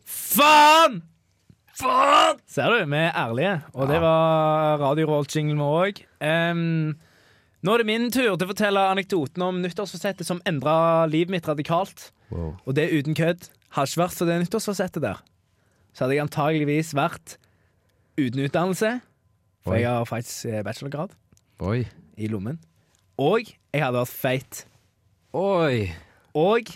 Faen! 0.06 1.02
Faen! 1.74 2.42
Ser 2.46 2.70
du, 2.70 2.86
vi 2.86 3.02
er 3.02 3.10
ærlige, 3.18 3.60
og 3.74 3.90
det 3.90 4.00
var 4.00 4.78
Radio 4.78 5.10
Revolt-jinglen 5.10 5.58
vår 5.58 5.88
òg. 5.90 6.04
nå 7.60 7.74
er 7.74 7.78
det 7.82 7.90
min 7.90 8.10
tur 8.10 8.36
til 8.36 8.46
å 8.46 8.52
fortelle 8.54 8.90
anekdoten 8.94 9.42
om 9.42 9.58
nyttårsforsettet 9.64 10.26
som 10.28 10.38
endra 10.46 11.06
livet 11.10 11.34
mitt 11.34 11.48
radikalt. 11.48 12.12
Wow. 12.30 12.54
Og 12.64 12.78
det 12.78 12.92
uten 12.94 13.18
kødd. 13.18 13.50
Hadde 13.76 13.92
ikke 13.92 14.02
vært 14.02 14.18
for 14.18 14.30
det 14.30 14.40
nyttårsforsettet 14.42 15.04
der, 15.04 15.20
så 15.94 16.04
hadde 16.04 16.16
jeg 16.16 16.24
antageligvis 16.24 16.92
vært 16.98 17.36
uten 18.18 18.42
utdannelse. 18.46 18.96
For 19.64 19.76
Oi. 19.76 19.82
jeg 19.82 19.92
har 19.92 20.08
faktisk 20.08 20.48
eh, 20.48 20.62
bachelorgrad 20.64 21.12
Oi. 21.60 21.84
i 22.16 22.30
lommen. 22.32 22.58
Og 23.20 23.44
jeg 23.46 23.84
hadde 23.84 24.00
vært 24.00 24.14
feit. 24.14 24.64
Oi. 25.36 25.90
Og 26.34 26.72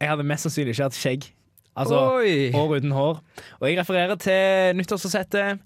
jeg 0.00 0.10
hadde 0.10 0.26
mest 0.26 0.48
sannsynlig 0.48 0.74
ikke 0.74 0.88
hatt 0.88 0.98
skjegg. 0.98 1.28
Altså 1.76 2.00
Oi. 2.18 2.50
hår 2.52 2.76
uten 2.80 2.92
hår. 2.96 3.20
Og 3.60 3.68
jeg 3.68 3.78
refererer 3.78 4.16
til 4.20 4.76
nyttårsforsettet 4.76 5.60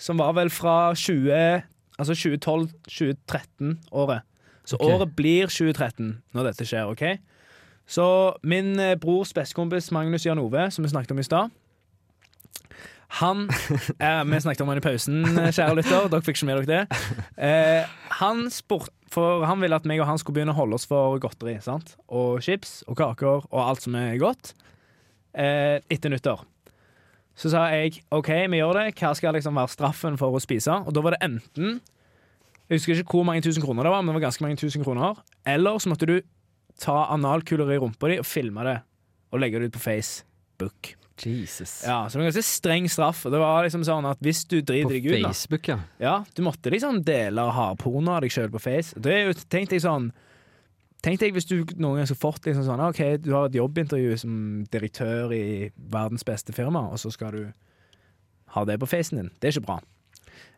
som 0.00 0.18
var 0.20 0.32
vel 0.36 0.50
fra 0.52 0.94
20, 0.96 1.62
altså 2.00 2.14
2012-2013-året. 2.16 4.20
Så 4.64 4.76
okay. 4.76 4.94
året 4.94 5.16
blir 5.16 5.46
2013 5.52 6.22
når 6.36 6.42
dette 6.50 6.64
skjer, 6.68 6.84
OK? 6.88 7.02
Så 7.90 8.06
min 8.46 8.78
eh, 8.78 8.94
brors 9.00 9.32
bestekompis 9.34 9.90
Magnus 9.90 10.26
Jan 10.26 10.38
Ove, 10.38 10.68
som 10.70 10.86
vi 10.86 10.92
snakket 10.92 11.10
om 11.10 11.18
i 11.18 11.26
stad 11.26 11.50
Han 13.18 13.48
eh, 14.04 14.22
Vi 14.30 14.40
snakket 14.40 14.62
om 14.62 14.70
han 14.70 14.78
i 14.78 14.84
pausen, 14.84 15.24
eh, 15.26 15.50
kjære 15.50 15.74
lytter. 15.80 16.06
Dere 16.12 16.22
fikk 16.22 16.38
ikke 16.38 16.50
med 16.50 16.62
dere 16.62 16.70
det. 16.70 17.02
Eh, 17.34 17.90
han 18.22 18.46
spurte 18.54 18.94
for 19.10 19.42
han 19.42 19.58
ville 19.58 19.74
at 19.74 19.86
meg 19.90 19.98
og 19.98 20.06
han 20.06 20.20
skulle 20.22 20.38
begynne 20.38 20.54
å 20.54 20.60
holde 20.60 20.76
oss 20.78 20.86
for 20.86 21.18
godteri. 21.18 21.56
sant? 21.62 21.96
Og 22.06 22.38
chips 22.46 22.84
og 22.86 22.94
kaker 23.00 23.42
og 23.50 23.60
alt 23.64 23.82
som 23.82 23.96
er 23.98 24.14
godt 24.22 24.52
eh, 25.34 25.82
etter 25.90 26.12
nyttår. 26.12 26.44
Så 27.34 27.50
sa 27.50 27.64
jeg 27.74 28.04
OK, 28.14 28.28
vi 28.52 28.60
gjør 28.60 28.78
det. 28.78 28.92
Hva 29.00 29.10
skal 29.18 29.34
liksom 29.34 29.58
være 29.58 29.72
straffen 29.72 30.18
for 30.20 30.36
å 30.36 30.42
spise? 30.42 30.76
Og 30.86 30.94
da 30.94 31.02
var 31.02 31.16
det 31.16 31.24
enten 31.26 31.80
Jeg 32.68 32.78
husker 32.78 33.00
ikke 33.00 33.18
hvor 33.18 33.26
mange 33.26 33.42
tusen 33.42 33.64
kroner 33.64 33.82
det 33.82 33.90
var, 33.90 34.02
men 34.04 34.12
det 34.12 34.20
var 34.20 34.28
ganske 34.28 34.44
mange 34.44 34.60
tusen 34.60 34.84
kroner. 34.84 35.18
Eller 35.42 35.78
så 35.82 35.90
måtte 35.90 36.06
du 36.06 36.20
ta 36.78 37.06
analkuler 37.14 37.74
i 37.74 37.78
rumpa 37.80 38.08
di 38.12 38.20
og 38.22 38.26
filme 38.28 38.64
det 38.66 38.78
og 39.30 39.40
legge 39.42 39.60
det 39.60 39.70
ut 39.70 39.76
på 39.78 39.84
Facebook. 39.84 40.94
Jesus. 41.26 41.82
Ja, 41.84 42.08
Så 42.08 42.16
det 42.16 42.18
var 42.18 42.26
en 42.26 42.32
ganske 42.32 42.42
streng 42.48 42.88
straff. 42.88 43.22
Det 43.28 43.38
var 43.38 43.64
liksom 43.66 43.82
sånn 43.84 44.06
at 44.08 44.20
hvis 44.24 44.44
du 44.48 44.60
driter 44.64 44.94
deg 44.94 45.04
ut 45.06 45.16
På 45.18 45.28
Facebook, 45.28 45.68
ja. 45.68 45.78
ja, 46.00 46.14
Du 46.34 46.42
måtte 46.46 46.72
liksom 46.72 47.02
dele 47.04 47.44
hardporno 47.52 48.14
av 48.14 48.24
deg 48.24 48.32
sjøl 48.32 48.48
på 48.52 48.62
Face. 48.62 48.96
Det 48.96 49.12
er 49.12 49.28
jo, 49.28 49.34
tenkte 49.52 49.76
jeg 49.76 49.84
sånn 49.84 50.10
Tenk 51.04 51.20
deg 51.20 51.32
hvis 51.32 51.48
du 51.48 51.62
noen 51.80 51.96
gang 51.96 52.08
skulle 52.08 52.20
fått 52.20 52.44
liksom 52.44 52.66
sånn 52.66 52.80
OK, 52.84 52.98
du 53.24 53.30
har 53.32 53.46
et 53.48 53.56
jobbintervju 53.56 54.18
som 54.20 54.32
direktør 54.68 55.32
i 55.32 55.44
verdens 55.92 56.26
beste 56.28 56.52
firma, 56.52 56.82
og 56.92 57.00
så 57.00 57.08
skal 57.14 57.32
du 57.32 57.46
ha 58.52 58.64
det 58.68 58.76
på 58.82 58.88
facen 58.90 59.16
din. 59.16 59.30
Det 59.40 59.48
er 59.48 59.54
ikke 59.54 59.64
bra. 59.64 59.78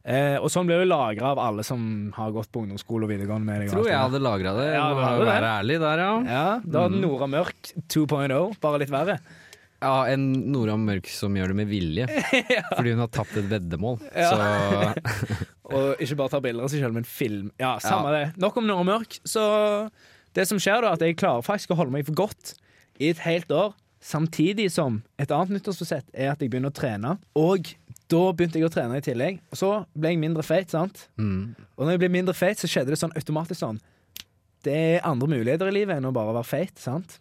Eh, 0.02 0.34
og 0.42 0.48
sånn 0.50 0.66
blir 0.66 0.80
det 0.82 0.88
lagra 0.90 1.28
av 1.30 1.38
alle 1.38 1.62
som 1.62 1.82
har 2.16 2.32
gått 2.34 2.50
på 2.50 2.64
ungdomsskole 2.64 3.06
og 3.06 3.12
videregående 3.12 3.46
med 3.46 3.60
deg. 3.62 3.70
Tror 3.70 3.86
jeg 3.86 4.00
hadde 4.00 4.18
lagra 4.22 4.54
det. 4.56 4.66
Ja, 4.74 4.88
Må 4.96 5.04
det. 5.20 5.28
være 5.30 5.52
ærlig 5.60 5.76
der, 5.84 6.02
ja. 6.02 6.12
Ja, 6.26 6.46
Da 6.64 6.82
hadde 6.88 6.98
Nora 7.04 7.28
Mørk 7.30 7.70
2.0, 7.86 8.56
bare 8.64 8.80
litt 8.82 8.90
verre. 8.90 9.18
Ja, 9.82 9.94
En 10.10 10.26
Nora 10.54 10.74
Mørk 10.78 11.06
som 11.10 11.34
gjør 11.38 11.52
det 11.54 11.58
med 11.58 11.70
vilje. 11.70 12.06
Fordi 12.76 12.94
hun 12.94 13.02
har 13.02 13.12
tapt 13.14 13.36
et 13.38 13.46
veddemål. 13.50 14.00
Ja. 14.14 14.32
Så 14.34 15.46
Og 15.72 16.02
ikke 16.02 16.18
bare 16.18 16.34
ta 16.34 16.40
bilder 16.44 16.66
av 16.66 16.72
seg 16.72 16.82
selv, 16.82 16.94
men 16.98 17.06
film. 17.08 17.52
Ja, 17.62 17.76
samme 17.82 18.10
det. 18.14 18.24
Nok 18.42 18.58
om 18.58 18.66
Nora 18.66 18.84
Mørk. 18.86 19.20
Så 19.26 19.42
det 20.34 20.48
som 20.50 20.58
skjer, 20.62 20.82
da, 20.84 20.92
at 20.98 21.02
jeg 21.06 21.16
klarer 21.20 21.46
faktisk 21.46 21.72
å 21.74 21.78
holde 21.78 21.94
meg 21.94 22.06
for 22.08 22.18
godt 22.24 22.56
i 23.02 23.08
et 23.14 23.22
helt 23.24 23.50
år. 23.54 23.72
Samtidig 24.02 24.66
som 24.74 24.96
et 25.22 25.30
annet 25.30 25.52
nyttårsforsett 25.56 26.08
er 26.12 26.32
at 26.32 26.40
jeg 26.42 26.50
begynner 26.50 26.72
å 26.72 26.74
trene. 26.74 27.12
Og 27.38 27.68
da 28.10 28.22
begynte 28.34 28.58
jeg 28.58 28.66
å 28.66 28.72
trene 28.74 28.98
i 28.98 29.04
tillegg. 29.04 29.38
Og 29.54 29.60
så 29.60 29.68
ble 29.94 30.10
jeg 30.12 30.20
mindre 30.20 30.42
feit, 30.44 30.72
sant. 30.74 31.04
mm. 31.20 31.54
Og 31.78 31.84
når 31.86 31.94
jeg 31.94 32.02
ble 32.02 32.08
mindre 32.18 32.34
feit, 32.36 32.58
så 32.60 32.68
skjedde 32.70 32.92
det 32.92 32.98
sånn 33.00 33.14
automatisk 33.16 33.60
sånn. 33.62 33.78
Det 34.66 34.74
er 34.74 35.06
andre 35.06 35.28
muligheter 35.30 35.70
i 35.70 35.74
livet 35.74 35.96
enn 35.98 36.10
å 36.10 36.14
bare 36.14 36.34
være 36.36 36.46
feit, 36.50 36.74
sant. 36.82 37.16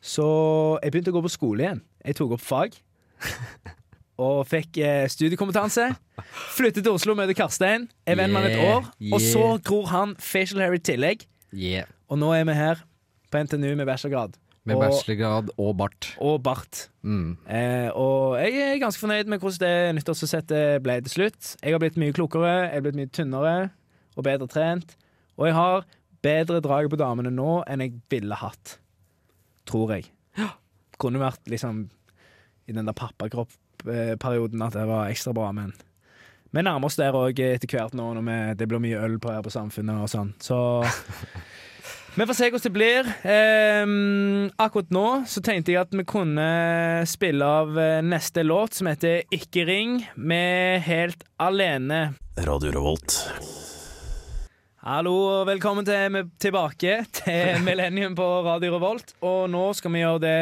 Så 0.00 0.24
jeg 0.82 0.92
begynte 0.94 1.12
å 1.12 1.18
gå 1.18 1.22
på 1.28 1.32
skole 1.36 1.64
igjen. 1.66 1.82
Jeg 2.04 2.16
tok 2.18 2.34
opp 2.38 2.44
fag. 2.44 2.74
Og 4.20 4.42
fikk 4.48 4.76
eh, 4.84 5.06
studiekompetanse. 5.08 5.86
Flyttet 6.56 6.84
til 6.84 6.92
Oslo 6.96 7.14
møtte 7.16 7.36
Karstein. 7.38 7.86
Er 8.08 8.18
venn 8.20 8.32
med 8.34 8.42
ham 8.42 8.50
et 8.50 8.56
Yeah, 8.58 8.76
år. 8.76 8.90
Og 9.16 9.22
så 9.24 9.44
gror 9.64 9.86
han 9.92 10.12
facial 10.20 10.60
hair 10.60 10.76
i 10.76 10.80
tillegg. 10.84 11.24
yeah. 11.52 11.88
Og 12.10 12.18
nå 12.18 12.32
er 12.34 12.44
vi 12.48 12.56
her 12.58 12.80
på 13.30 13.38
NTNU 13.44 13.76
med 13.78 13.86
bachelorgrad. 13.86 14.34
Med 14.68 14.76
og, 14.76 14.82
bachelorgrad 14.84 15.52
og 15.56 15.70
bart. 15.78 16.08
og 16.20 16.42
bart. 16.44 16.82
Mm. 17.02 17.38
Eh, 17.48 17.88
og 17.96 18.36
jeg 18.42 18.60
er 18.60 18.82
ganske 18.82 19.00
fornøyd 19.00 19.30
med 19.32 19.40
hvordan 19.40 19.62
det 19.62 19.94
nyttårsforsettet 19.96 20.82
ble 20.84 20.98
til 21.06 21.14
slutt. 21.14 21.54
Jeg 21.62 21.72
har 21.72 21.80
blitt 21.80 21.96
mye 22.00 22.12
klokere, 22.16 22.66
jeg 22.66 22.76
har 22.76 22.84
blitt 22.84 22.98
mye 22.98 23.12
tynnere 23.14 23.54
og 24.16 24.26
bedre 24.26 24.50
trent. 24.52 24.96
Og 25.40 25.48
jeg 25.48 25.56
har 25.56 25.88
bedre 26.20 26.60
drag 26.60 26.90
på 26.92 27.00
damene 27.00 27.32
nå 27.32 27.62
enn 27.64 27.86
jeg 27.86 27.96
ville 28.12 28.36
hatt. 28.36 28.76
Tror 29.68 29.94
jeg. 29.96 30.10
Ja. 30.36 30.52
Kunne 31.00 31.22
vært 31.22 31.48
liksom 31.48 31.86
i 32.68 32.74
den 32.76 32.86
der 32.86 32.96
pappakropp-perioden 32.96 34.62
at 34.66 34.76
det 34.76 34.84
var 34.90 35.08
ekstra 35.08 35.32
bra, 35.34 35.48
men 35.56 35.72
vi 36.50 36.62
nærmer 36.66 36.90
oss 36.90 36.98
der 36.98 37.16
òg 37.16 37.38
etter 37.40 37.70
hvert 37.70 37.94
nå 37.94 38.08
når 38.16 38.26
vi, 38.26 38.36
det 38.58 38.68
blir 38.68 38.82
mye 38.82 39.00
øl 39.06 39.16
på 39.22 39.32
her 39.32 39.42
på 39.46 39.52
Samfunnet 39.54 40.04
og 40.04 40.10
sånn. 40.10 40.34
Så 40.42 40.58
vi 42.14 42.26
får 42.26 42.34
se 42.36 42.48
hvordan 42.50 42.64
det 42.66 42.72
blir. 42.74 43.08
Ehm, 43.30 44.50
akkurat 44.60 44.90
nå 44.94 45.04
så 45.30 45.42
tenkte 45.44 45.72
jeg 45.72 45.80
at 45.84 45.94
vi 45.94 46.04
kunne 46.08 46.46
spille 47.08 47.46
av 47.46 47.78
eh, 47.78 48.00
neste 48.04 48.42
låt, 48.46 48.74
som 48.76 48.90
heter 48.90 49.22
Ikke 49.34 49.64
ring, 49.68 50.00
med 50.16 50.82
Helt 50.86 51.22
alene. 51.40 52.16
Radio 52.40 52.74
Revolt. 52.74 53.16
Hallo 54.80 55.14
og 55.28 55.46
velkommen 55.50 55.84
til, 55.84 56.22
tilbake 56.40 57.02
til 57.20 57.60
Millennium 57.66 58.16
på 58.18 58.28
Radio 58.46 58.74
Revolt. 58.78 59.14
Og 59.22 59.46
nå 59.52 59.70
skal 59.78 59.94
vi 59.94 60.04
gjøre 60.04 60.22
det 60.24 60.36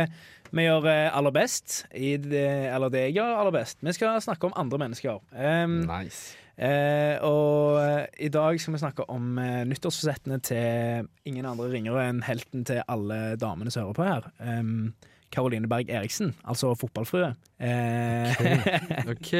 vi 0.48 0.64
gjør 0.64 0.86
eh, 0.88 1.06
aller 1.12 1.34
best. 1.36 1.82
I 1.92 2.16
det, 2.22 2.46
eller 2.72 2.88
det 2.88 3.08
jeg 3.10 3.18
gjør 3.18 3.42
aller 3.42 3.52
best. 3.58 3.82
Vi 3.84 3.92
skal 3.92 4.22
snakke 4.24 4.48
om 4.48 4.56
andre 4.56 4.80
mennesker. 4.86 5.20
Ehm, 5.36 5.82
Nice. 5.84 6.32
Eh, 6.58 7.14
og 7.22 7.78
eh, 7.78 8.06
i 8.26 8.30
dag 8.34 8.56
skal 8.58 8.74
vi 8.74 8.80
snakke 8.82 9.04
om 9.14 9.36
eh, 9.38 9.62
nyttårsforsettene 9.70 10.40
til 10.42 11.06
ingen 11.28 11.46
andre 11.46 11.68
ringere 11.70 12.08
enn 12.10 12.24
helten 12.26 12.64
til 12.66 12.82
alle 12.90 13.36
damene 13.38 13.70
som 13.70 13.86
hører 13.86 13.98
på 13.98 14.08
her. 14.08 14.26
Um, 14.42 14.90
Karoline 15.30 15.68
Berg 15.70 15.90
Eriksen, 15.92 16.32
altså 16.42 16.72
fotballfrue. 16.74 17.34
Eh, 17.60 18.40
OK. 19.12 19.30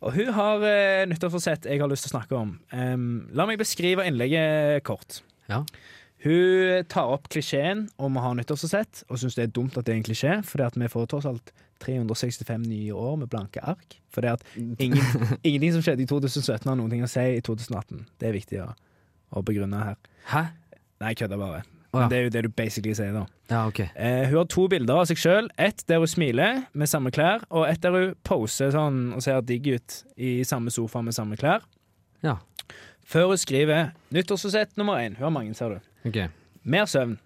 og 0.00 0.16
hun 0.16 0.32
har 0.34 0.64
eh, 0.66 1.04
nyttårsforsett 1.10 1.68
jeg 1.70 1.82
har 1.82 1.92
lyst 1.92 2.08
til 2.08 2.14
å 2.14 2.16
snakke 2.16 2.40
om. 2.40 2.56
Um, 2.72 3.28
la 3.36 3.46
meg 3.46 3.60
beskrive 3.60 4.06
innlegget 4.08 4.82
kort. 4.88 5.20
Ja. 5.50 5.62
Hun 6.26 6.86
tar 6.90 7.12
opp 7.12 7.28
klisjeen 7.30 7.86
om 8.02 8.16
å 8.18 8.24
ha 8.24 8.32
nyttårsforsett, 8.34 9.04
og 9.06 9.20
syns 9.22 9.38
det 9.38 9.46
er 9.46 9.54
dumt 9.54 9.76
at 9.78 9.86
det 9.86 9.94
er 9.94 10.00
en 10.00 10.08
klisjé, 10.08 10.34
fordi 10.48 10.66
at 10.66 10.80
vi 10.80 10.90
får 10.90 11.12
tross 11.12 11.28
alt 11.30 11.52
365 11.82 12.66
nye 12.66 12.96
år 12.96 13.16
med 13.20 13.30
blanke 13.32 13.62
ark. 13.62 13.98
For 14.12 14.24
det 14.24 14.36
at 14.38 14.44
ingen, 14.56 15.00
ingenting 15.46 15.76
som 15.76 15.84
skjedde 15.84 16.06
i 16.06 16.10
2017 16.10 16.68
har 16.68 16.76
noen 16.78 16.92
ting 16.92 17.04
å 17.04 17.10
si 17.10 17.24
i 17.36 17.42
2018. 17.44 18.06
Det 18.20 18.30
er 18.30 18.36
viktig 18.36 18.60
å, 18.64 18.70
å 19.36 19.44
begrunne 19.46 19.82
her. 19.90 19.98
Hæ? 20.32 20.46
Nei, 21.00 21.12
jeg 21.12 21.24
kødder 21.24 21.40
bare. 21.40 21.64
Oh, 21.92 22.02
ja. 22.02 22.08
Det 22.10 22.16
er 22.18 22.26
jo 22.26 22.32
det 22.34 22.42
du 22.44 22.48
basically 22.52 22.94
sier, 22.96 23.14
da. 23.14 23.24
Ja, 23.48 23.60
OK. 23.70 23.80
Eh, 23.94 24.24
hun 24.28 24.40
har 24.40 24.48
to 24.52 24.66
bilder 24.68 25.00
av 25.00 25.06
seg 25.08 25.20
sjøl. 25.20 25.48
Ett 25.60 25.84
der 25.88 26.02
hun 26.02 26.10
smiler 26.10 26.64
med 26.76 26.90
samme 26.90 27.12
klær, 27.14 27.44
og 27.48 27.68
ett 27.68 27.80
der 27.84 27.94
hun 27.94 28.16
poser 28.26 28.72
sånn 28.74 29.14
og 29.16 29.24
ser 29.24 29.44
digg 29.46 29.68
ut 29.76 30.00
i 30.20 30.40
samme 30.48 30.72
sofa 30.74 31.04
med 31.04 31.16
samme 31.16 31.38
klær. 31.40 31.64
Ja. 32.26 32.38
Før 33.06 33.30
hun 33.32 33.40
skriver 33.40 33.94
nyttårsforsett 34.14 34.74
nummer 34.80 34.98
én. 35.00 35.16
Hun 35.16 35.28
har 35.28 35.34
mange, 35.38 35.54
ser 35.56 35.76
du. 35.76 35.92
Okay. 36.10 36.28
Mer 36.66 36.88
søvn. 36.90 37.16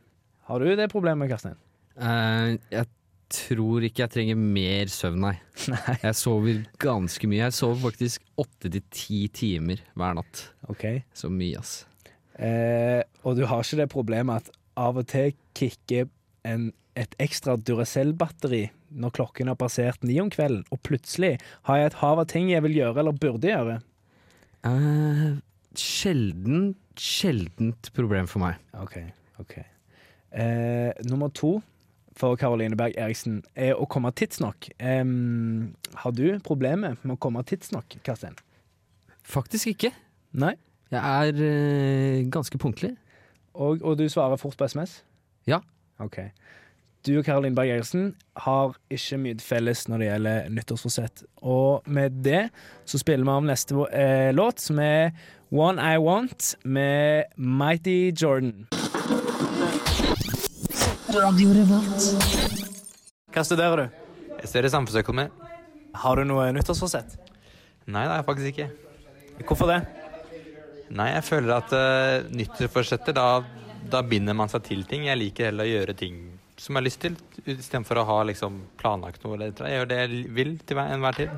Har 0.50 0.60
du 0.60 0.74
det 0.76 0.90
problemet, 0.92 1.30
Karstein? 1.30 1.56
Uh, 1.96 2.58
jeg 2.70 2.86
tror 3.30 3.84
ikke 3.86 4.04
jeg 4.04 4.12
trenger 4.14 4.40
mer 4.40 4.90
søvn, 4.92 5.20
nei. 5.22 5.36
Nei. 5.72 5.96
Jeg 6.02 6.16
sover 6.18 6.64
ganske 6.82 7.30
mye. 7.30 7.44
Jeg 7.44 7.56
sover 7.56 7.78
faktisk 7.84 8.24
åtte 8.40 8.70
til 8.72 8.82
ti 8.94 9.20
timer 9.34 9.82
hver 9.98 10.16
natt. 10.18 10.44
Okay. 10.72 11.04
Så 11.16 11.30
mye, 11.32 11.60
ass. 11.60 11.84
Eh, 12.40 13.02
og 13.26 13.36
du 13.36 13.44
har 13.48 13.62
ikke 13.62 13.82
det 13.82 13.90
problemet 13.92 14.42
at 14.42 14.54
av 14.80 15.00
og 15.00 15.08
til 15.10 15.34
kicker 15.56 16.08
en, 16.48 16.70
et 16.96 17.14
ekstra 17.20 17.58
Duracell-batteri 17.60 18.64
når 18.90 19.14
klokken 19.18 19.50
har 19.50 19.58
passert 19.60 20.02
ni 20.06 20.16
om 20.22 20.30
kvelden, 20.32 20.64
og 20.72 20.80
plutselig 20.86 21.36
har 21.68 21.80
jeg 21.80 21.90
et 21.90 21.98
hav 22.00 22.22
av 22.22 22.28
ting 22.30 22.50
jeg 22.50 22.64
vil 22.66 22.78
gjøre 22.80 23.02
eller 23.02 23.20
burde 23.20 23.50
gjøre. 23.50 23.76
Eh, 24.66 25.26
sjelden, 25.78 26.72
sjeldent 26.98 27.92
problem 27.96 28.28
for 28.30 28.42
meg. 28.42 28.58
OK. 28.80 28.98
ok 29.40 29.54
eh, 29.60 30.90
Nummer 31.06 31.30
to 31.34 31.58
for 32.20 32.36
Karoline 32.36 32.76
Berg 32.76 32.98
Eriksen 33.00 33.40
er 33.56 33.78
å 33.78 33.88
komme 33.88 34.12
tidsnok. 34.16 34.68
Um, 34.78 35.72
har 36.02 36.12
du 36.16 36.26
problemer 36.44 36.98
med 37.02 37.16
å 37.16 37.20
komme 37.20 37.42
tidsnok, 37.48 37.96
Karsten? 38.04 38.36
Faktisk 39.24 39.72
ikke. 39.72 39.94
Nei? 40.36 40.54
Jeg 40.90 41.00
er 41.00 41.42
eh, 41.46 42.24
ganske 42.32 42.58
punktlig. 42.58 42.96
Og, 43.54 43.82
og 43.82 43.96
du 43.98 44.08
svarer 44.10 44.40
fort 44.40 44.58
på 44.58 44.66
SMS? 44.68 45.00
Ja. 45.48 45.60
Ok. 46.02 46.18
Du 47.06 47.14
og 47.16 47.24
Karoline 47.24 47.56
Berg 47.56 47.70
Eriksen 47.72 48.10
har 48.44 48.74
ikke 48.92 49.18
mye 49.22 49.40
felles 49.40 49.86
når 49.88 50.02
det 50.02 50.08
gjelder 50.10 50.50
nyttårsforsett. 50.56 51.24
Og 51.40 51.86
med 51.88 52.20
det 52.26 52.42
så 52.84 53.00
spiller 53.00 53.24
vi 53.24 53.32
av 53.32 53.46
neste 53.48 53.86
eh, 53.96 54.28
låt, 54.36 54.60
som 54.60 54.82
er 54.84 55.14
One 55.50 55.80
I 55.80 55.96
Want 56.02 56.56
med 56.64 57.32
Mighty 57.36 58.12
Jordan. 58.12 58.66
Hva 63.34 63.42
studerer 63.42 63.80
du? 63.80 63.86
Jeg 64.40 64.46
studerer 64.48 64.70
samfunnsøkonomi. 64.72 65.24
Har 66.00 66.20
du 66.20 66.22
noe 66.28 66.44
nyttårsforsett? 66.54 67.16
Nei, 67.90 68.04
det 68.04 68.12
har 68.12 68.20
jeg 68.20 68.26
faktisk 68.28 68.50
ikke. 68.52 68.68
Hvorfor 69.48 69.72
det? 69.72 69.78
Nei, 70.94 71.08
jeg 71.16 71.24
føler 71.26 71.54
at 71.56 71.74
uh, 71.74 72.28
nyttårsforsetter, 72.34 73.16
da, 73.16 73.26
da 73.90 74.02
binder 74.06 74.36
man 74.38 74.50
seg 74.52 74.62
til 74.68 74.84
ting. 74.86 75.08
Jeg 75.08 75.18
liker 75.18 75.50
heller 75.50 75.66
å 75.66 75.72
gjøre 75.72 75.96
ting 75.98 76.20
som 76.60 76.76
jeg 76.76 76.82
har 76.82 76.86
lyst 76.86 77.00
til, 77.02 77.14
istedenfor 77.48 78.02
å 78.02 78.06
ha 78.06 78.18
liksom 78.28 78.60
planlagt 78.78 79.24
noe. 79.24 79.34
Eller, 79.38 79.50
jeg 79.56 79.80
gjør 79.80 79.90
det 79.90 79.98
jeg 80.04 80.22
vil 80.36 80.54
til 80.62 80.78
hver- 80.78 80.92
enhver 80.94 81.16
tid. 81.16 81.34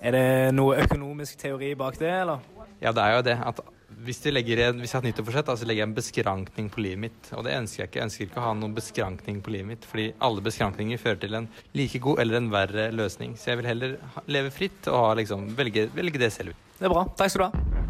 Er 0.00 0.16
det 0.16 0.26
noe 0.56 0.78
økonomisk 0.80 1.40
teori 1.42 1.74
bak 1.76 1.98
det, 2.00 2.12
eller? 2.22 2.40
Ja, 2.80 2.94
det 2.96 3.04
er 3.04 3.16
jo 3.18 3.24
det. 3.26 3.36
At 3.50 3.60
hvis, 4.04 4.20
jeg 4.24 4.32
en, 4.34 4.80
hvis 4.80 4.92
jeg 4.92 4.96
har 4.96 5.04
et 5.04 5.08
nyttårsforsett, 5.10 5.50
så 5.60 5.66
legger 5.68 5.82
jeg 5.82 5.88
en 5.88 5.96
beskrankning 5.96 6.68
på 6.72 6.82
livet 6.84 7.00
mitt. 7.04 7.30
Og 7.36 7.44
det 7.44 7.56
ønsker 7.58 7.82
jeg 7.82 7.90
ikke. 7.90 7.98
Jeg 7.98 8.08
ønsker 8.08 8.26
ikke 8.26 8.40
å 8.40 8.44
ha 8.46 8.52
noen 8.56 8.76
beskrankning 8.76 9.40
på 9.44 9.52
livet 9.54 9.68
mitt, 9.68 9.88
fordi 9.88 10.06
alle 10.24 10.44
beskrankninger 10.44 11.00
fører 11.00 11.20
til 11.24 11.36
en 11.36 11.48
like 11.76 12.00
god 12.02 12.22
eller 12.24 12.40
en 12.40 12.48
verre 12.52 12.86
løsning. 12.96 13.36
Så 13.36 13.52
jeg 13.52 13.60
vil 13.60 13.68
heller 13.70 13.96
leve 14.30 14.52
fritt 14.54 14.88
og 14.92 14.98
ha, 15.02 15.10
liksom, 15.20 15.50
velge, 15.58 15.88
velge 15.96 16.22
det 16.22 16.32
selv. 16.36 16.56
Det 16.78 16.88
er 16.88 16.94
bra. 16.94 17.04
Takk 17.18 17.34
skal 17.34 17.44
du 17.44 17.46
ha. 17.50 17.86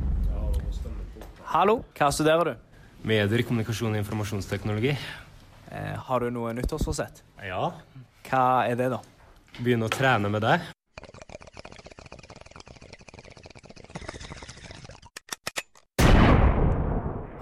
Hallo, 1.50 1.80
hva 1.98 2.10
studerer 2.14 2.52
du? 2.52 2.66
Medier, 3.06 3.42
kommunikasjon 3.46 3.94
og 3.94 4.02
informasjonsteknologi. 4.02 4.96
Eh, 5.70 5.94
har 6.06 6.26
du 6.26 6.34
noe 6.34 6.52
nyttårsforsett? 6.58 7.24
Ja. 7.46 7.70
Hva 8.26 8.44
er 8.66 8.78
det, 8.78 8.90
da? 8.92 9.00
Begynne 9.58 9.86
å 9.86 9.94
trene 9.94 10.30
med 10.30 10.46
deg. 10.46 10.70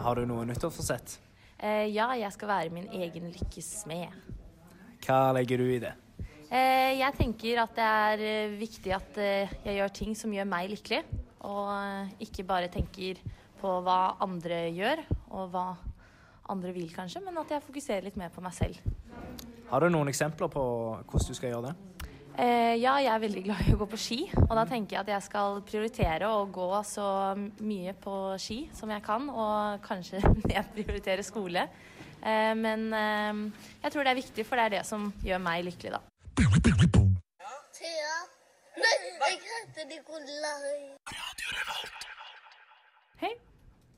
Har 0.09 0.17
du 0.17 0.25
noe 0.25 0.47
nyttårsforsett? 0.49 1.19
Eh, 1.61 1.91
ja, 1.93 2.07
jeg 2.17 2.33
skal 2.33 2.49
være 2.49 2.71
min 2.73 2.87
egen 2.97 3.27
lykkes 3.29 3.67
smed. 3.83 4.15
Hva 5.05 5.35
legger 5.37 5.61
du 5.61 5.67
i 5.69 5.81
det? 5.83 5.91
Eh, 6.49 6.95
jeg 6.97 7.13
tenker 7.19 7.61
at 7.61 7.75
det 7.77 7.89
er 7.89 8.23
eh, 8.25 8.55
viktig 8.57 8.95
at 8.97 9.21
eh, 9.21 9.53
jeg 9.67 9.77
gjør 9.77 9.93
ting 9.99 10.17
som 10.17 10.33
gjør 10.33 10.49
meg 10.49 10.71
lykkelig, 10.73 11.03
og 11.45 11.69
eh, 11.75 12.15
ikke 12.25 12.47
bare 12.49 12.71
tenker 12.73 13.21
på 13.61 13.75
hva 13.85 13.99
andre 14.25 14.63
gjør, 14.73 15.05
og 15.29 15.53
hva 15.53 15.67
andre 16.57 16.73
vil 16.73 16.89
kanskje, 16.95 17.21
men 17.27 17.37
at 17.45 17.53
jeg 17.53 17.67
fokuserer 17.69 18.09
litt 18.09 18.17
mer 18.17 18.33
på 18.33 18.41
meg 18.41 18.57
selv. 18.57 18.81
Har 19.69 19.85
du 19.85 19.93
noen 19.93 20.09
eksempler 20.09 20.49
på 20.49 20.65
hvordan 21.05 21.29
du 21.29 21.37
skal 21.37 21.53
gjøre 21.53 21.69
det? 21.69 21.98
Eh, 22.39 22.77
ja, 22.79 22.93
jeg 23.03 23.11
er 23.11 23.19
veldig 23.19 23.41
glad 23.49 23.67
i 23.67 23.73
å 23.75 23.79
gå 23.81 23.87
på 23.91 23.99
ski, 23.99 24.17
og 24.45 24.53
da 24.55 24.63
tenker 24.71 24.95
jeg 24.95 25.01
at 25.01 25.09
jeg 25.11 25.25
skal 25.27 25.57
prioritere 25.67 26.29
å 26.31 26.45
gå 26.55 26.69
så 26.87 27.07
mye 27.35 27.95
på 27.99 28.13
ski 28.39 28.59
som 28.79 28.93
jeg 28.95 29.03
kan, 29.03 29.27
og 29.27 29.81
kanskje 29.83 30.21
nedprioritere 30.53 31.25
skole. 31.27 31.65
Eh, 32.23 32.53
men 32.55 32.85
eh, 32.95 33.41
jeg 33.83 33.91
tror 33.91 34.07
det 34.07 34.13
er 34.13 34.21
viktig, 34.21 34.47
for 34.47 34.55
det 34.55 34.69
er 34.69 34.75
det 34.77 34.85
som 34.87 35.09
gjør 35.27 35.43
meg 35.43 35.67
lykkelig, 35.67 35.99
da. 35.99 36.03
Thea. 37.75 38.15
Jeg 38.79 39.43
heter 39.43 39.91
Nikolai. 39.91 40.79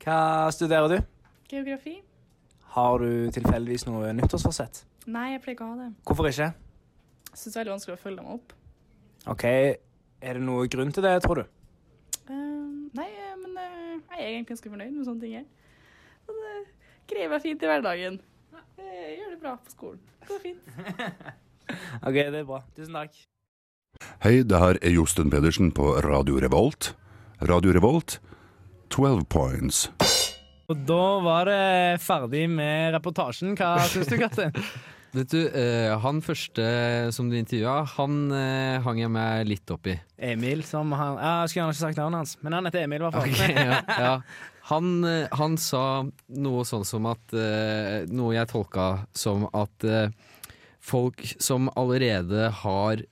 Hva 0.01 0.49
studerer 0.49 0.89
du? 0.89 0.97
Geografi? 1.53 1.99
Har 2.73 3.05
du 3.05 3.29
tilfeldigvis 3.37 3.85
noe 3.85 4.09
nyttårsforsett? 4.17 4.81
Nei, 5.05 5.35
jeg 5.35 5.45
pleier 5.45 5.59
ikke 5.59 5.69
å 5.69 5.75
ha 5.75 5.81
det. 5.83 5.89
Hvorfor 6.09 6.33
ikke? 6.33 6.49
Syns 7.31 7.53
det 7.53 7.55
er 7.55 7.63
veldig 7.63 7.75
vanskelig 7.77 7.95
å 7.95 8.01
følge 8.01 8.21
dem 8.21 8.31
opp. 8.35 8.53
OK, 9.31 9.45
er 9.47 10.37
det 10.37 10.43
noe 10.43 10.67
grunn 10.71 10.91
til 10.93 11.05
det, 11.05 11.13
tror 11.23 11.41
du? 11.41 11.43
Uh, 12.27 12.89
nei, 12.97 13.07
eh, 13.07 13.35
men 13.39 13.55
uh, 13.55 14.15
jeg 14.15 14.17
er 14.17 14.27
egentlig 14.27 14.51
ganske 14.55 14.71
fornøyd 14.73 14.93
med 14.95 15.07
sånne 15.07 15.23
ting. 15.23 15.35
jeg. 15.39 15.45
Så 16.25 16.35
det 16.37 16.55
greier 17.11 17.31
meg 17.31 17.43
fint 17.45 17.63
i 17.63 17.71
hverdagen. 17.71 18.19
Jeg 18.81 19.17
gjør 19.19 19.33
det 19.35 19.39
bra 19.41 19.55
på 19.61 19.75
skolen. 19.75 20.01
Det 20.21 20.31
går 20.31 20.41
fint. 20.43 20.71
OK, 22.07 22.17
det 22.17 22.41
er 22.41 22.47
bra. 22.47 22.63
Tusen 22.75 22.97
takk. 22.99 23.21
Hei, 24.23 24.41
det 24.47 24.59
her 24.61 24.79
er 24.81 24.95
Josten 24.95 25.31
Pedersen 25.31 25.71
på 25.75 25.93
Radio 26.03 26.39
Revolt. 26.41 26.93
Radio 27.41 27.73
Revolt, 27.75 28.19
12 28.93 29.25
points. 29.31 29.85
Og 30.71 30.83
da 30.87 31.03
var 31.25 31.49
det 31.49 32.01
ferdig 32.03 32.45
med 32.51 32.93
reportasjen. 32.95 33.55
Hva 33.59 33.75
syns 33.91 34.11
du, 34.11 34.17
Katin? 34.21 34.55
Vet 35.11 35.27
du, 35.33 35.41
eh, 35.43 35.91
han 35.99 36.21
første 36.23 36.63
som 37.11 37.27
du 37.27 37.35
intervjua, 37.35 37.81
han 37.97 38.31
eh, 38.31 38.77
hang 38.79 39.01
jeg 39.01 39.11
meg 39.11 39.49
litt 39.49 39.73
opp 39.73 39.89
i. 39.91 39.97
Emil, 40.15 40.63
som 40.63 40.93
han 40.95 41.17
ja, 41.19 41.31
Jeg 41.41 41.51
skulle 41.51 41.65
gjerne 41.65 41.75
ikke 41.75 41.81
sagt 41.81 41.99
navnet 41.99 42.21
hans, 42.21 42.35
men 42.39 42.55
han 42.55 42.69
heter 42.69 42.85
Emil, 42.85 43.01
i 43.01 43.09
hvert 43.09 43.17
fall. 43.17 43.33
Okay, 43.33 43.55
ja, 43.57 43.81
ja. 44.05 44.13
Han, 44.69 44.93
eh, 45.03 45.25
han 45.35 45.57
sa 45.59 45.83
noe 46.39 46.63
sånn 46.69 46.87
som 46.87 47.09
at 47.11 47.35
Noe 48.13 48.35
jeg 48.37 48.51
tolka 48.53 48.87
som 49.17 49.49
at 49.51 49.83
folk 50.81 51.25
som 51.43 51.67
allerede 51.77 52.47
har 52.61 53.03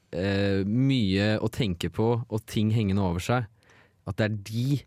mye 0.66 1.28
å 1.44 1.50
tenke 1.52 1.92
på 1.94 2.08
og 2.22 2.46
ting 2.50 2.72
hengende 2.74 3.04
over 3.04 3.24
seg, 3.24 3.50
at 4.08 4.22
det 4.22 4.30
er 4.30 4.40
de 4.48 4.80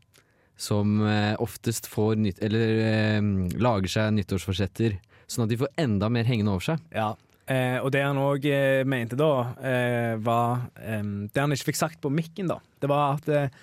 som 0.56 1.02
oftest 1.42 1.90
får 1.90 2.16
nytt, 2.22 2.40
eller 2.42 3.20
lager 3.60 3.92
seg 3.98 4.14
nyttårsforsetter, 4.16 4.96
sånn 5.32 5.46
at 5.46 5.52
de 5.52 5.60
får 5.60 5.72
enda 5.80 6.08
mer 6.12 6.28
hengende 6.28 6.54
over 6.54 6.66
seg. 6.72 6.82
Ja. 6.94 7.12
Eh, 7.50 7.78
og 7.82 7.90
det 7.94 8.04
han 8.04 8.20
òg 8.22 8.44
eh, 8.46 8.84
mente 8.86 9.18
da, 9.18 9.32
eh, 9.66 10.12
var 10.22 10.68
eh, 10.78 11.02
Det 11.26 11.40
han 11.42 11.52
ikke 11.52 11.72
fikk 11.72 11.80
sagt 11.80 12.00
på 12.04 12.12
mikken, 12.14 12.52
da, 12.52 12.60
det 12.80 12.90
var 12.92 13.16
at 13.16 13.28
eh, 13.32 13.62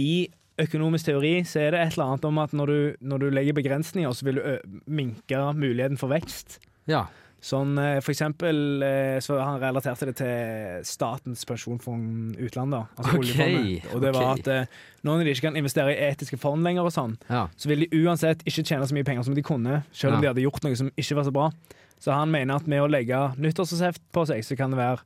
i 0.00 0.26
økonomisk 0.62 1.06
teori 1.08 1.36
så 1.48 1.62
er 1.62 1.74
det 1.74 1.80
et 1.80 1.94
eller 1.94 2.10
annet 2.10 2.26
om 2.28 2.40
at 2.42 2.52
når 2.56 2.72
du, 2.72 2.78
når 3.12 3.22
du 3.22 3.26
legger 3.32 3.56
begrensninger, 3.56 4.12
så 4.12 4.26
vil 4.26 4.40
du 4.40 4.78
minke 4.90 5.38
muligheten 5.56 5.98
for 6.00 6.12
vekst. 6.12 6.58
Ja. 6.90 7.06
Sånn 7.42 7.72
eh, 7.82 7.96
for 7.98 8.12
eksempel 8.14 8.82
eh, 8.86 9.16
så 9.18 9.34
Han 9.42 9.56
relaterte 9.58 10.06
det 10.06 10.14
til 10.20 10.84
Statens 10.86 11.42
pensjonsfond 11.48 12.36
utland. 12.38 12.76
Altså 12.78 13.18
okay. 13.18 13.80
Og 13.92 14.00
det 14.04 14.12
var 14.14 14.36
at 14.36 14.46
eh, 14.52 14.66
når 15.02 15.24
de 15.24 15.32
ikke 15.34 15.48
kan 15.48 15.58
investere 15.58 15.90
i 15.96 15.98
etiske 16.12 16.38
fond 16.38 16.62
lenger, 16.62 16.86
og 16.86 16.94
sånn, 16.94 17.16
Ja. 17.28 17.48
så 17.58 17.66
vil 17.72 17.82
de 17.82 18.02
uansett 18.04 18.44
ikke 18.46 18.62
tjene 18.62 18.86
så 18.86 18.94
mye 18.94 19.04
penger 19.08 19.26
som 19.26 19.34
de 19.34 19.42
kunne, 19.42 19.82
selv 19.92 20.14
om 20.14 20.20
Ja. 20.22 20.22
de 20.22 20.30
hadde 20.30 20.44
gjort 20.46 20.62
noe 20.62 20.76
som 20.78 20.92
ikke 20.96 21.16
var 21.18 21.24
så 21.26 21.32
bra. 21.34 21.50
Så 21.98 22.12
han 22.14 22.30
mener 22.30 22.54
at 22.56 22.66
med 22.70 22.80
å 22.82 22.86
legge 22.90 23.18
nyttårsresept 23.38 24.00
på 24.14 24.24
seg, 24.26 24.42
så 24.46 24.56
kan 24.56 24.70
det 24.70 24.78
være 24.78 25.00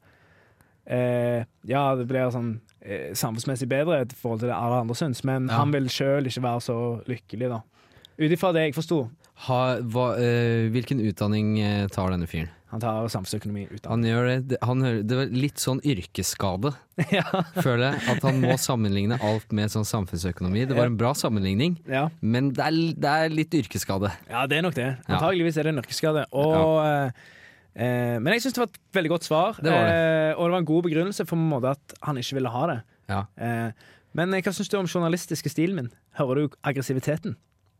eh, 0.86 1.44
Ja, 1.66 1.94
det 1.96 2.06
blir 2.08 2.28
sånn 2.32 2.58
eh, 2.84 3.12
samfunnsmessig 3.16 3.68
bedre 3.68 4.02
i 4.04 4.08
forhold 4.14 4.40
til 4.44 4.48
det 4.52 4.56
alle 4.56 4.82
andre 4.84 4.94
syns, 4.94 5.24
men 5.24 5.48
Ja. 5.48 5.58
han 5.62 5.72
vil 5.72 5.88
sjøl 5.88 6.26
ikke 6.28 6.42
være 6.44 6.60
så 6.60 6.76
lykkelig, 7.08 7.48
da. 7.48 7.62
Ut 8.18 8.30
ifra 8.32 8.52
det 8.52 8.62
jeg 8.68 8.74
forsto. 8.76 9.10
Ha, 9.44 9.60
hva, 9.92 10.06
eh, 10.16 10.66
hvilken 10.72 11.02
utdanning 11.04 11.58
eh, 11.60 11.88
tar 11.92 12.14
denne 12.14 12.28
fyren? 12.30 12.48
Han 12.72 12.80
tar 12.82 13.06
samfunnsøkonomi 13.12 13.62
ut 13.70 13.84
Han 13.86 14.02
gjør 14.02 14.26
det, 14.50 14.56
han, 14.66 14.80
hører- 14.82 15.04
det 15.06 15.16
var 15.20 15.28
litt 15.30 15.60
sånn 15.62 15.78
yrkesskade, 15.86 16.72
ja. 17.14 17.22
føler 17.60 17.84
jeg. 17.92 18.00
At 18.16 18.24
han 18.26 18.40
må 18.42 18.56
sammenligne 18.58 19.18
alt 19.22 19.52
med 19.54 19.70
sånn 19.72 19.86
samfunnsøkonomi. 19.86 20.64
Det 20.66 20.74
var 20.76 20.90
en 20.90 20.96
bra 20.98 21.12
sammenligning, 21.16 21.76
ja. 21.86 22.06
men 22.20 22.50
det 22.56 22.64
er, 22.66 22.80
det 23.06 23.12
er 23.12 23.36
litt 23.36 23.54
yrkesskade. 23.60 24.10
Ja, 24.32 24.42
det 24.50 24.58
er 24.58 24.66
nok 24.66 24.76
det. 24.76 24.88
Antageligvis 25.06 25.60
er 25.62 25.68
det 25.68 25.74
en 25.76 25.82
yrkesskade. 25.84 26.26
Og, 26.34 26.56
ja. 26.82 27.08
eh, 27.76 28.16
men 28.18 28.34
jeg 28.34 28.46
syns 28.46 28.58
det 28.58 28.64
var 28.64 28.72
et 28.72 28.80
veldig 28.98 29.14
godt 29.14 29.28
svar, 29.30 29.60
Det 29.62 29.70
var 29.72 29.86
det. 29.86 29.96
Eh, 30.02 30.30
og 30.34 30.42
det 30.48 30.52
var 30.56 30.64
en 30.64 30.70
god 30.74 30.86
begrunnelse 30.90 31.28
for 31.28 31.38
en 31.38 31.48
måte 31.54 31.76
at 31.76 31.98
han 32.08 32.18
ikke 32.18 32.40
ville 32.40 32.52
ha 32.56 32.66
det. 32.72 32.80
Ja. 33.12 33.22
Eh, 33.38 33.92
men 34.16 34.34
eh, 34.34 34.42
hva 34.42 34.56
syns 34.56 34.72
du 34.72 34.78
om 34.80 34.90
journalistiske 34.90 35.52
stilen 35.54 35.78
min? 35.78 35.92
Hører 36.18 36.42
du 36.48 36.58
aggressiviteten 36.66 37.36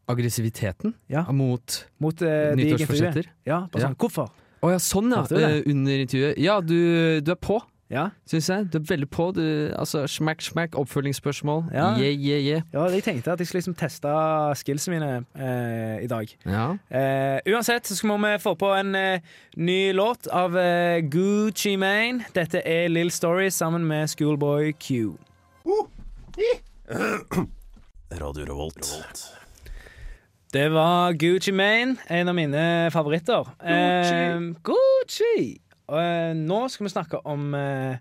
Aggressiviteten 0.09 0.95
Ja. 1.11 1.25
mot 1.33 1.87
mot 1.99 2.23
eh, 2.23 2.55
nyttårsforsetter. 2.57 3.25
Ja, 3.47 3.67
bare 3.73 3.83
Ja. 3.83 3.89
sånn, 3.89 3.97
Hvorfor? 3.97 4.31
Å 4.63 4.71
ja, 4.71 4.77
sånn 4.79 5.11
ja. 5.13 5.25
Eh, 5.49 5.63
under 5.67 5.93
intervjuet. 5.99 6.39
Ja, 6.39 6.61
du, 6.61 7.21
du 7.21 7.31
er 7.33 7.37
på, 7.37 7.61
Ja, 7.89 8.09
syns 8.27 8.49
jeg. 8.51 8.65
Du 8.73 8.79
er 8.79 8.83
veldig 8.83 9.07
på. 9.15 9.29
Du, 9.33 9.71
altså, 9.79 10.09
smack, 10.11 10.41
smack, 10.43 10.73
oppfølgingsspørsmål. 10.75 11.69
Ja. 11.73 11.93
Yeah, 12.01 12.17
yeah, 12.19 12.41
yeah. 12.43 12.63
ja 12.73 12.89
jeg 12.91 13.05
tenkte 13.05 13.31
at 13.31 13.39
jeg 13.39 13.47
skulle 13.47 13.61
liksom 13.61 13.77
teste 13.79 14.09
skillsene 14.59 14.99
mine 14.99 15.25
eh, 15.39 16.03
i 16.03 16.07
dag. 16.11 16.27
Ja. 16.45 16.75
Eh, 16.91 17.39
uansett 17.47 17.87
så 17.87 17.95
skal 17.95 18.19
vi 18.19 18.33
få 18.43 18.57
på 18.59 18.73
en 18.75 18.91
eh, 18.99 19.21
ny 19.57 19.93
låt 19.93 20.27
av 20.27 20.57
eh, 20.59 20.99
Gucci 21.07 21.77
Mane. 21.79 22.25
Dette 22.35 22.59
er 22.67 22.89
Lill 22.89 23.11
Story 23.15 23.51
sammen 23.55 23.87
med 23.87 24.09
Schoolboy 24.11 24.73
Q. 24.73 25.15
Radio 28.11 28.45
Revolt. 28.51 28.83
Det 30.57 30.69
var 30.73 31.13
Gucci 31.13 31.53
Mane, 31.53 31.99
en 32.09 32.29
av 32.29 32.35
mine 32.35 32.61
favoritter. 32.89 33.45
Gucci! 33.61 34.55
Gucci! 34.65 35.41
Og, 35.91 35.99
eh, 36.01 36.31
nå 36.33 36.61
skal 36.73 36.87
vi 36.87 36.93
snakke 36.95 37.21
om 37.29 37.53
eh, 37.59 37.99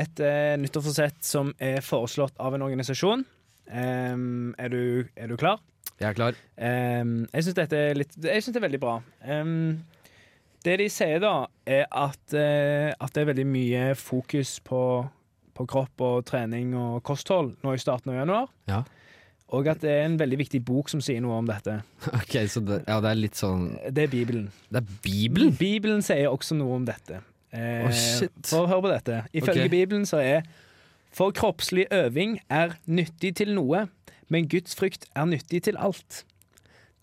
et 0.00 0.22
uh, 0.24 0.54
nyttårsforsett 0.62 1.20
som 1.28 1.50
er 1.60 1.84
foreslått 1.84 2.40
av 2.40 2.56
en 2.56 2.64
organisasjon. 2.64 3.26
Em, 3.68 4.54
er, 4.56 4.72
du, 4.72 5.04
er 5.12 5.28
du 5.28 5.36
klar? 5.36 5.60
Jeg 6.00 6.08
er 6.08 6.16
klar. 6.16 6.40
Em, 6.56 7.12
jeg 7.28 7.50
syns 7.50 7.60
dette 7.60 7.84
er 7.90 8.00
litt 8.00 8.16
Jeg 8.16 8.40
synes 8.40 8.56
det 8.56 8.62
er 8.62 8.68
veldig 8.70 8.82
bra. 8.86 8.96
Em, 9.36 9.54
det 10.64 10.80
de 10.80 10.88
sier 10.88 11.20
da, 11.20 11.36
er 11.68 11.84
at, 11.92 12.24
eh, 12.32 12.96
at 12.96 13.12
det 13.12 13.26
er 13.26 13.32
veldig 13.34 13.48
mye 13.52 13.86
fokus 14.00 14.56
på, 14.64 14.82
på 15.52 15.68
kropp 15.68 16.08
og 16.08 16.24
trening 16.32 16.72
og 16.80 17.02
kosthold 17.04 17.58
nå 17.60 17.76
i 17.76 17.88
starten 17.90 18.16
av 18.16 18.22
januar. 18.24 18.52
Ja. 18.72 18.86
Og 19.52 19.68
at 19.68 19.82
det 19.84 19.90
er 19.92 20.06
en 20.06 20.16
veldig 20.18 20.38
viktig 20.40 20.60
bok 20.64 20.88
som 20.90 21.02
sier 21.04 21.20
noe 21.22 21.36
om 21.42 21.48
dette. 21.48 21.76
Ok, 22.20 22.36
så 22.50 22.62
det, 22.64 22.80
ja, 22.88 22.98
det 23.04 23.10
er 23.10 23.20
litt 23.20 23.38
sånn 23.38 23.68
Det 23.92 24.06
er 24.06 24.12
Bibelen. 24.12 24.48
Det 24.72 24.80
er 24.80 25.00
Bibelen? 25.04 25.54
Bibelen 25.58 26.04
sier 26.04 26.32
også 26.32 26.56
noe 26.58 26.80
om 26.80 26.86
dette. 26.88 27.20
Eh, 27.54 27.84
oh, 27.84 27.92
shit. 27.94 28.34
For 28.48 28.66
hør 28.70 28.82
på 28.84 28.90
dette. 28.90 29.22
Ifølge 29.32 29.68
okay. 29.68 29.72
Bibelen 29.72 30.06
så 30.08 30.22
er 30.22 30.46
For 31.14 31.30
kroppslig 31.30 31.86
øving 31.94 32.40
er 32.50 32.74
nyttig 32.90 33.36
til 33.38 33.54
noe, 33.54 33.86
men 34.32 34.48
Guds 34.50 34.74
frykt 34.74 35.06
er 35.14 35.28
nyttig 35.30 35.62
til 35.68 35.78
alt. 35.78 36.24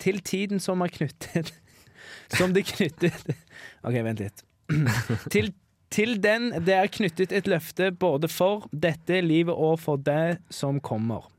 Til 0.02 0.20
tiden 0.20 0.60
som 0.60 0.82
er 0.82 0.90
knyttet 0.92 1.54
Som 2.36 2.52
det 2.52 2.66
knyttet 2.66 3.28
OK, 3.86 3.94
vent 3.94 4.20
litt. 4.20 4.44
til, 5.32 5.52
til 5.92 6.18
den 6.22 6.50
det 6.66 6.74
er 6.76 6.90
knyttet 6.92 7.32
et 7.32 7.48
løfte 7.48 7.92
både 7.92 8.28
for 8.28 8.66
dette 8.72 9.20
livet 9.24 9.54
og 9.54 9.78
for 9.80 10.00
det 10.00 10.42
som 10.50 10.80
kommer. 10.80 11.30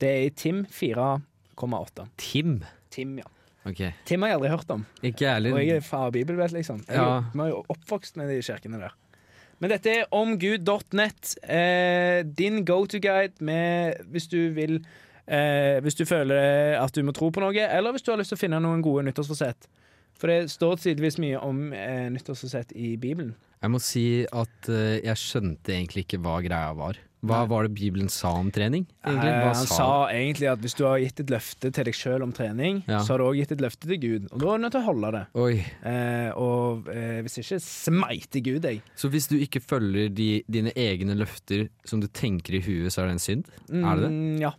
Det 0.00 0.08
er 0.10 0.26
i 0.26 0.34
Tim 0.36 0.64
4,8. 0.68 2.06
Tim? 2.20 2.58
Tim, 2.90 3.16
ja. 3.18 3.30
Okay. 3.66 3.92
Tim 4.06 4.22
har 4.22 4.30
jeg 4.30 4.38
aldri 4.38 4.50
hørt 4.52 4.70
om. 4.70 4.84
Ikke 5.02 5.26
ærlig. 5.26 5.52
Og 5.52 5.58
jeg 5.64 5.80
er 5.80 5.86
far 5.86 6.12
bibelvett, 6.14 6.52
liksom. 6.54 6.84
Jeg 6.86 6.96
Ja. 6.96 7.22
Vi 7.32 7.40
er 7.40 7.48
jo 7.48 7.64
oppvokst 7.68 8.16
med 8.16 8.28
de 8.30 8.42
kirkene 8.42 8.78
der. 8.78 8.94
Men 9.58 9.70
dette 9.72 9.90
er 9.90 10.04
omgud.net. 10.12 11.32
Eh, 11.42 12.22
din 12.22 12.64
go-to-guide 12.64 13.40
med 13.40 14.04
hvis 14.12 14.28
du 14.28 14.52
vil 14.52 14.84
eh, 15.26 15.80
Hvis 15.80 15.94
du 15.94 16.04
føler 16.04 16.78
at 16.78 16.94
du 16.94 17.02
må 17.02 17.12
tro 17.12 17.30
på 17.30 17.40
noe, 17.40 17.52
eller 17.56 17.90
hvis 17.92 18.02
du 18.02 18.12
har 18.12 18.18
lyst 18.18 18.34
til 18.34 18.38
å 18.38 18.44
finne 18.44 18.60
noen 18.60 18.82
gode 18.84 19.02
nyttårsforsett. 19.08 19.66
For 20.16 20.28
det 20.28 20.50
står 20.52 20.76
tidvis 20.76 21.18
mye 21.18 21.40
om 21.40 21.72
eh, 21.72 22.06
nyttårsforsett 22.12 22.72
i 22.76 22.96
Bibelen. 22.96 23.34
Jeg 23.62 23.72
må 23.72 23.80
si 23.82 24.24
at 24.30 24.68
eh, 24.68 25.00
jeg 25.04 25.16
skjønte 25.20 25.74
egentlig 25.74 26.06
ikke 26.06 26.20
hva 26.24 26.38
greia 26.44 26.72
var. 26.76 27.00
Hva 27.26 27.46
var 27.48 27.66
det 27.66 27.74
Bibelen 27.76 28.08
sa 28.12 28.32
om 28.38 28.50
trening? 28.54 28.86
Egentlig? 29.04 29.30
Eh, 29.32 29.40
Hva 29.44 29.52
han 29.54 29.66
sa 29.70 29.88
egentlig 30.12 30.50
at 30.52 30.58
hvis 30.64 30.76
du 30.78 30.84
har 30.86 30.98
gitt 31.02 31.20
et 31.24 31.32
løfte 31.34 31.72
til 31.72 31.84
deg 31.88 31.94
sjøl 31.94 32.22
om 32.26 32.32
trening, 32.36 32.82
Ja. 32.88 32.98
så 33.02 33.14
har 33.14 33.18
du 33.18 33.24
òg 33.28 33.36
gitt 33.40 33.52
et 33.52 33.60
løfte 33.64 33.86
til 33.88 33.98
Gud. 34.02 34.28
Og 34.32 34.38
da 34.40 34.46
er 34.46 34.58
du 34.58 34.62
nødt 34.66 34.72
til 34.76 34.80
å 34.80 34.88
holde 34.90 35.12
det. 35.16 35.24
Eh, 35.84 36.30
og 36.36 36.88
eh, 36.92 37.22
hvis 37.26 37.38
ikke, 37.42 37.60
smeiter 37.62 38.40
Gud 38.46 38.60
deg. 38.62 38.82
Så 38.96 39.10
hvis 39.12 39.28
du 39.28 39.36
ikke 39.38 39.60
følger 39.62 40.08
de, 40.14 40.42
dine 40.48 40.72
egne 40.76 41.14
løfter 41.18 41.68
som 41.84 42.00
du 42.00 42.06
tenker 42.08 42.54
i 42.58 42.62
huet, 42.64 42.92
så 42.92 43.02
er 43.02 43.06
det 43.12 43.18
en 43.18 43.26
synd? 43.26 43.44
Er 43.70 43.96
det 43.96 44.02
det? 44.06 44.12
Mm, 44.12 44.40
Ja. 44.40 44.52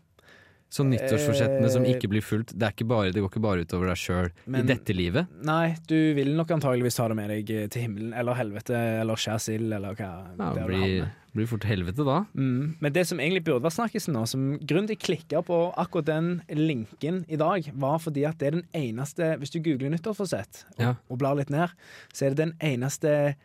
Så 0.70 0.84
nyttårsforsettene 0.84 1.70
som 1.72 1.86
ikke 1.88 2.10
blir 2.12 2.24
fulgt, 2.26 2.52
det, 2.52 2.66
er 2.68 2.74
ikke 2.76 2.88
bare, 2.90 3.12
det 3.16 3.22
går 3.24 3.30
ikke 3.32 3.44
bare 3.46 3.64
utover 3.64 3.88
deg 3.88 4.00
sjøl 4.02 4.28
i 4.52 4.64
dette 4.68 4.96
livet. 4.96 5.30
Nei, 5.48 5.78
du 5.88 5.96
vil 6.18 6.34
nok 6.36 6.52
antageligvis 6.58 7.00
ta 7.00 7.06
det 7.08 7.16
med 7.16 7.32
deg 7.32 7.54
til 7.72 7.86
himmelen 7.86 8.12
eller 8.18 8.36
helvete 8.36 8.76
eller 8.76 9.16
skjær 9.22 9.40
sild 9.40 9.72
eller 9.72 9.96
hva 9.96 10.10
Ja, 10.36 10.50
det 10.58 10.66
blir, 10.68 11.08
blir 11.40 11.48
fort 11.48 11.64
helvete 11.70 12.04
da. 12.04 12.18
Mm. 12.36 12.76
Men 12.84 12.96
det 13.00 13.06
som 13.08 13.24
egentlig 13.24 13.46
burde 13.48 13.64
vært 13.64 13.78
snakkisen 13.78 14.18
nå, 14.18 14.26
som 14.28 14.48
grunnen 14.60 14.92
til 14.92 14.98
jeg 14.98 15.06
klikka 15.08 15.42
på 15.48 15.62
akkurat 15.80 16.10
den 16.12 16.30
linken 16.52 17.24
i 17.32 17.40
dag, 17.40 17.72
var 17.74 18.04
fordi 18.04 18.28
at 18.28 18.40
det 18.42 18.52
er 18.52 18.60
den 18.60 18.68
eneste 18.76 19.38
Hvis 19.40 19.56
du 19.56 19.62
googler 19.64 19.94
nyttårsforsett 19.96 20.66
og, 20.76 20.82
Ja. 20.84 20.96
og 21.08 21.24
blar 21.24 21.40
litt 21.40 21.54
ned, 21.54 21.72
så 22.12 22.26
er 22.28 22.36
det 22.36 22.44
den 22.44 22.58
eneste 22.60 23.38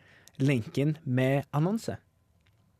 linken 0.43 0.97
med 1.05 1.45
annonse. 1.53 1.95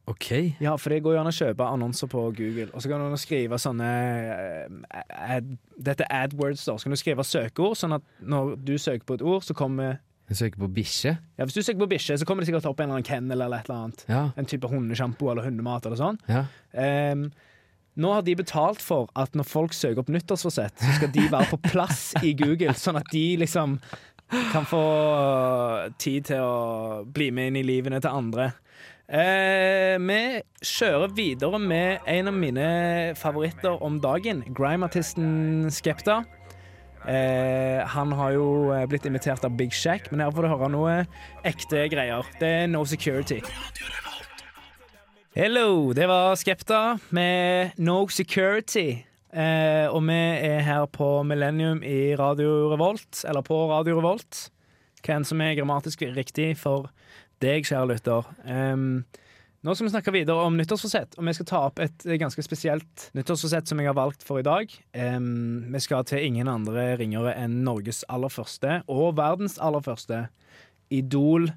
Ok. 0.06 0.30
Ja, 0.60 0.74
for 0.76 0.92
det 0.92 0.98
går 1.06 1.14
jo 1.16 1.20
an 1.22 1.30
å 1.30 1.36
kjøpe 1.36 1.64
annonser 1.64 2.10
på 2.12 2.26
Google, 2.36 2.68
og 2.76 2.84
så 2.84 2.90
kan 2.92 3.04
du 3.08 3.16
skrive 3.22 3.56
sånne 3.62 3.92
eh, 4.34 5.04
ad, 5.38 5.54
Dette 5.80 6.04
er 6.10 6.26
AdWords, 6.28 6.66
da. 6.68 6.76
Så 6.76 6.90
kan 6.90 6.96
du 6.96 7.00
skrive 7.00 7.24
søkeord, 7.24 7.78
sånn 7.80 7.96
at 7.96 8.04
når 8.20 8.58
du 8.68 8.74
søker 8.78 9.06
på 9.08 9.16
et 9.20 9.24
ord, 9.24 9.46
så 9.48 9.56
kommer 9.56 10.02
Du 10.28 10.36
søker 10.36 10.60
på 10.60 10.68
bikkje. 10.76 11.16
ja, 11.38 11.46
Hvis 11.48 11.56
du 11.56 11.62
søker 11.64 11.80
på 11.86 11.90
bikkje, 11.96 12.18
så 12.20 12.28
kommer 12.28 12.44
det 12.44 12.50
sikkert 12.52 12.68
opp 12.68 12.80
en 12.84 12.90
eller 12.90 13.00
annen 13.00 13.08
kennel 13.08 13.42
eller 13.46 13.64
et 13.64 13.70
eller 13.70 13.80
annet. 13.86 14.06
Ja. 14.12 14.22
En 14.40 14.46
type 14.50 14.68
hundesjampo 14.72 15.32
eller 15.32 15.48
hundemat 15.48 15.86
eller 15.88 16.00
sånn. 16.00 16.20
Ja. 16.28 16.46
Um, 16.76 17.30
nå 17.96 18.12
har 18.16 18.24
de 18.26 18.34
betalt 18.40 18.82
for 18.82 19.08
at 19.20 19.36
når 19.38 19.46
folk 19.46 19.76
søker 19.78 20.02
opp 20.02 20.10
nyttårsforsett, 20.12 20.80
så 20.82 20.96
skal 20.98 21.12
de 21.14 21.28
være 21.30 21.52
på 21.52 21.60
plass 21.70 22.08
i 22.26 22.32
Google, 22.36 22.74
sånn 22.80 22.98
at 22.98 23.08
de 23.14 23.26
liksom 23.44 23.78
kan 24.52 24.66
få 24.66 24.84
tid 26.02 26.26
til 26.32 26.42
å 26.42 27.04
bli 27.06 27.28
med 27.36 27.52
inn 27.52 27.60
i 27.62 27.66
livene 27.68 28.00
til 28.02 28.10
andre. 28.24 28.50
Eh, 29.12 29.98
vi 30.00 30.20
kjører 30.64 31.12
videre 31.12 31.60
med 31.60 32.06
en 32.08 32.30
av 32.32 32.38
mine 32.38 32.68
favoritter 33.20 33.82
om 33.84 33.98
dagen, 34.00 34.46
grime-artisten 34.56 35.68
Skepta. 35.76 36.22
Eh, 37.04 37.84
han 37.84 38.14
har 38.16 38.32
jo 38.38 38.72
eh, 38.72 38.86
blitt 38.88 39.06
imitert 39.06 39.44
av 39.44 39.58
Big 39.60 39.76
Shack, 39.76 40.08
men 40.12 40.24
her 40.24 40.32
får 40.32 40.46
du 40.46 40.52
høre 40.54 40.72
noe 40.72 40.96
ekte 41.44 41.84
greier. 41.92 42.24
Det 42.40 42.54
er 42.62 42.72
No 42.72 42.86
Security. 42.88 43.42
Hello, 45.36 45.92
det 45.92 46.08
var 46.08 46.38
Skepta 46.40 47.00
med 47.12 47.76
No 47.84 48.06
Security. 48.08 49.04
Eh, 49.34 49.90
og 49.90 50.00
vi 50.08 50.16
er 50.48 50.64
her 50.64 50.88
på 50.88 51.10
Millennium 51.28 51.84
i 51.84 52.14
Radio 52.16 52.70
Revolt, 52.72 53.26
eller 53.28 53.44
på 53.44 53.66
Radio 53.68 54.00
Revolt. 54.00 54.46
Hvem 55.04 55.26
som 55.28 55.42
er 55.44 55.58
grammatisk 55.60 56.06
riktig 56.16 56.54
for 56.62 56.88
deg, 57.42 57.66
kjære 57.68 57.90
lytter. 57.94 58.30
Um, 58.46 59.04
nå 59.64 59.74
skal 59.74 59.88
vi 59.88 59.94
snakke 59.94 60.12
videre 60.12 60.44
om 60.44 60.58
nyttårsforsett, 60.60 61.16
og 61.18 61.24
vi 61.24 61.34
skal 61.38 61.48
ta 61.48 61.64
opp 61.70 61.80
et 61.84 62.06
ganske 62.20 62.44
spesielt 62.44 63.08
nyttårsforsett 63.16 63.70
som 63.70 63.80
jeg 63.80 63.88
har 63.88 63.96
valgt 63.96 64.26
for 64.28 64.42
i 64.42 64.46
dag. 64.46 64.72
Um, 64.92 65.70
vi 65.72 65.82
skal 65.84 66.04
til 66.10 66.26
ingen 66.26 66.52
andre 66.52 66.94
ringere 67.00 67.32
enn 67.40 67.62
Norges 67.64 68.04
aller 68.12 68.34
første, 68.34 68.82
og 68.92 69.16
verdens 69.18 69.56
aller 69.64 69.84
første, 69.86 70.26
Idol 70.94 71.48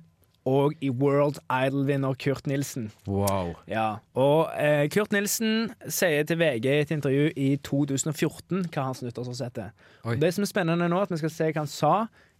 og 0.47 0.77
i 0.81 0.91
World 0.91 1.41
Idol-vinner 1.51 2.15
Kurt 2.23 2.47
Nilsen. 2.47 2.93
Wow. 3.09 3.57
Ja, 3.67 3.99
og 4.15 4.53
eh, 4.55 4.87
Kurt 4.95 5.11
Nilsen 5.13 5.73
sier 5.91 6.23
til 6.27 6.39
VG 6.39 6.69
i 6.71 6.85
et 6.85 6.93
intervju 6.95 7.33
i 7.35 7.49
2014 7.67 8.69
hva 8.71 8.87
hans 8.87 9.03
nyttårsforsett 9.03 9.59
er. 9.65 9.75
Det 10.21 10.31
som 10.35 10.47
er 10.47 10.53
spennende 10.53 10.87
nå, 10.87 11.01
er 11.01 11.09
at 11.09 11.17
vi 11.17 11.19
skal 11.25 11.35
se 11.35 11.51
hva 11.51 11.65
han 11.65 11.71
sa 11.71 11.95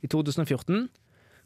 i 0.07 0.11
2014. 0.13 0.87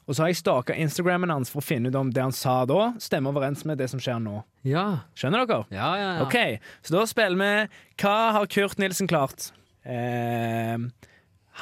Og 0.09 0.17
så 0.17 0.25
har 0.25 0.31
jeg 0.33 0.41
staka 0.41 0.75
Instagrammen 0.75 1.31
hans 1.31 1.53
for 1.53 1.63
å 1.63 1.65
finne 1.65 1.91
ut 1.91 1.99
om 1.99 2.11
det 2.15 2.23
han 2.25 2.35
sa 2.35 2.63
da, 2.69 2.91
stemmer 3.03 3.35
overens 3.35 3.63
med 3.69 3.79
det 3.79 3.91
som 3.93 4.01
skjer 4.03 4.19
nå. 4.23 4.41
Ja. 4.67 5.05
Skjønner 5.19 5.47
dere? 5.47 5.69
Ja, 5.75 5.91
ja, 6.01 6.09
ja. 6.19 6.25
Ok, 6.25 6.65
så 6.87 6.97
da 6.97 7.05
spiller 7.09 7.39
vi 7.39 8.03
Hva 8.03 8.17
har 8.37 8.49
Kurt 8.51 8.81
Nilsen 8.83 9.11
klart? 9.11 9.51
Eh, 9.85 10.77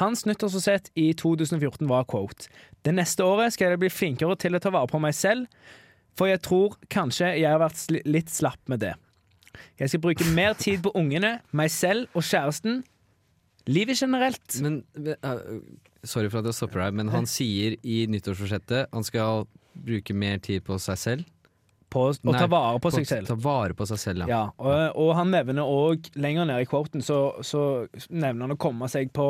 hans 0.00 0.24
nyttårsforsett 0.26 0.90
i 0.98 1.12
2014 1.14 1.86
var 1.86 2.06
quote 2.10 2.48
Det 2.82 2.90
neste 2.96 3.22
året 3.22 3.54
skal 3.54 3.72
jeg 3.74 3.82
bli 3.84 3.90
flinkere 3.92 4.34
til 4.40 4.58
å 4.58 4.62
ta 4.62 4.72
vare 4.74 4.90
på 4.90 4.98
meg 5.02 5.14
selv, 5.14 5.46
for 6.18 6.30
jeg 6.30 6.42
tror 6.42 6.74
kanskje 6.90 7.34
jeg 7.38 7.46
har 7.46 7.60
vært 7.62 8.06
litt 8.08 8.32
slapp 8.32 8.60
med 8.70 8.82
det. 8.82 8.94
Jeg 9.78 9.90
skal 9.92 10.02
bruke 10.02 10.26
mer 10.34 10.56
tid 10.58 10.82
på 10.82 10.92
ungene, 10.98 11.38
meg 11.54 11.70
selv 11.74 12.08
og 12.14 12.24
kjæresten. 12.26 12.82
Livet 13.68 14.00
generelt. 14.00 14.58
Men 14.64 14.82
uh, 14.96 15.58
Sorry 16.06 16.30
for 16.32 16.40
at 16.40 16.48
jeg 16.48 16.56
stopper 16.56 16.86
deg, 16.86 17.00
men 17.00 17.10
han 17.12 17.26
sier 17.28 17.76
i 17.82 18.04
nyttårsforsettet 18.10 18.94
han 18.94 19.04
skal 19.06 19.44
bruke 19.78 20.14
mer 20.16 20.40
tid 20.42 20.64
på 20.66 20.78
seg 20.82 21.00
selv. 21.00 21.34
På 21.88 22.02
å 22.10 22.14
Nei, 22.28 22.34
ta 22.36 22.48
vare 22.52 22.80
på 22.84 22.90
seg 22.92 23.06
selv. 23.08 23.30
Ta 23.30 23.36
vare 23.40 23.72
på 23.76 23.86
seg 23.88 24.00
selv, 24.00 24.26
ja. 24.26 24.28
Ja, 24.28 24.40
og, 24.60 24.98
og 25.00 25.14
han 25.16 25.30
nevner 25.32 25.64
òg, 25.64 26.10
lenger 26.20 26.44
ned 26.50 26.66
i 26.66 26.68
quoten, 26.68 27.00
så, 27.04 27.38
så 27.40 27.62
nevner 28.12 28.44
han 28.44 28.56
å 28.56 28.58
komme 28.60 28.90
seg 28.92 29.08
på 29.16 29.28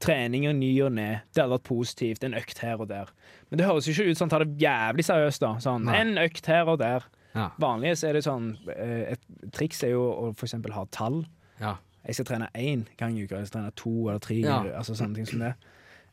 trening 0.00 0.46
og 0.48 0.56
ny 0.56 0.70
og 0.86 0.94
ne. 0.96 1.10
Det 1.28 1.42
hadde 1.42 1.58
vært 1.58 1.66
positivt. 1.68 2.24
En 2.24 2.36
økt 2.38 2.62
her 2.64 2.80
og 2.80 2.88
der. 2.92 3.12
Men 3.50 3.60
det 3.60 3.68
høres 3.68 3.88
jo 3.88 3.92
ikke 3.92 4.08
ut 4.08 4.20
som 4.20 4.24
han 4.24 4.32
tar 4.32 4.46
det 4.46 4.64
jævlig 4.64 5.04
seriøst, 5.10 5.44
da. 5.44 5.52
Sånn, 5.64 5.84
Nei. 5.88 5.98
en 6.00 6.22
økt 6.24 6.48
her 6.48 6.72
og 6.72 6.80
der. 6.80 7.04
Ja. 7.34 7.50
Vanligvis 7.60 8.06
er 8.08 8.16
det 8.16 8.24
sånn 8.24 8.54
eh, 8.72 9.12
Et 9.12 9.52
triks 9.52 9.82
er 9.84 9.92
jo 9.92 10.06
å 10.08 10.30
for 10.32 10.48
eksempel 10.48 10.72
ha 10.78 10.86
tall. 10.94 11.20
Ja. 11.60 11.76
Jeg 12.08 12.16
skal 12.16 12.26
trene 12.30 12.48
én 12.56 12.86
gang 12.98 13.14
i 13.18 13.26
uka, 13.26 13.36
jeg 13.42 13.50
skal 13.50 13.60
trene 13.60 13.74
to 13.76 13.92
eller 14.08 14.22
tre. 14.24 14.38
Ja. 14.40 14.62
Altså 14.80 14.96
sånne 14.96 15.14
ting 15.20 15.28
som 15.28 15.42
det. 15.44 15.52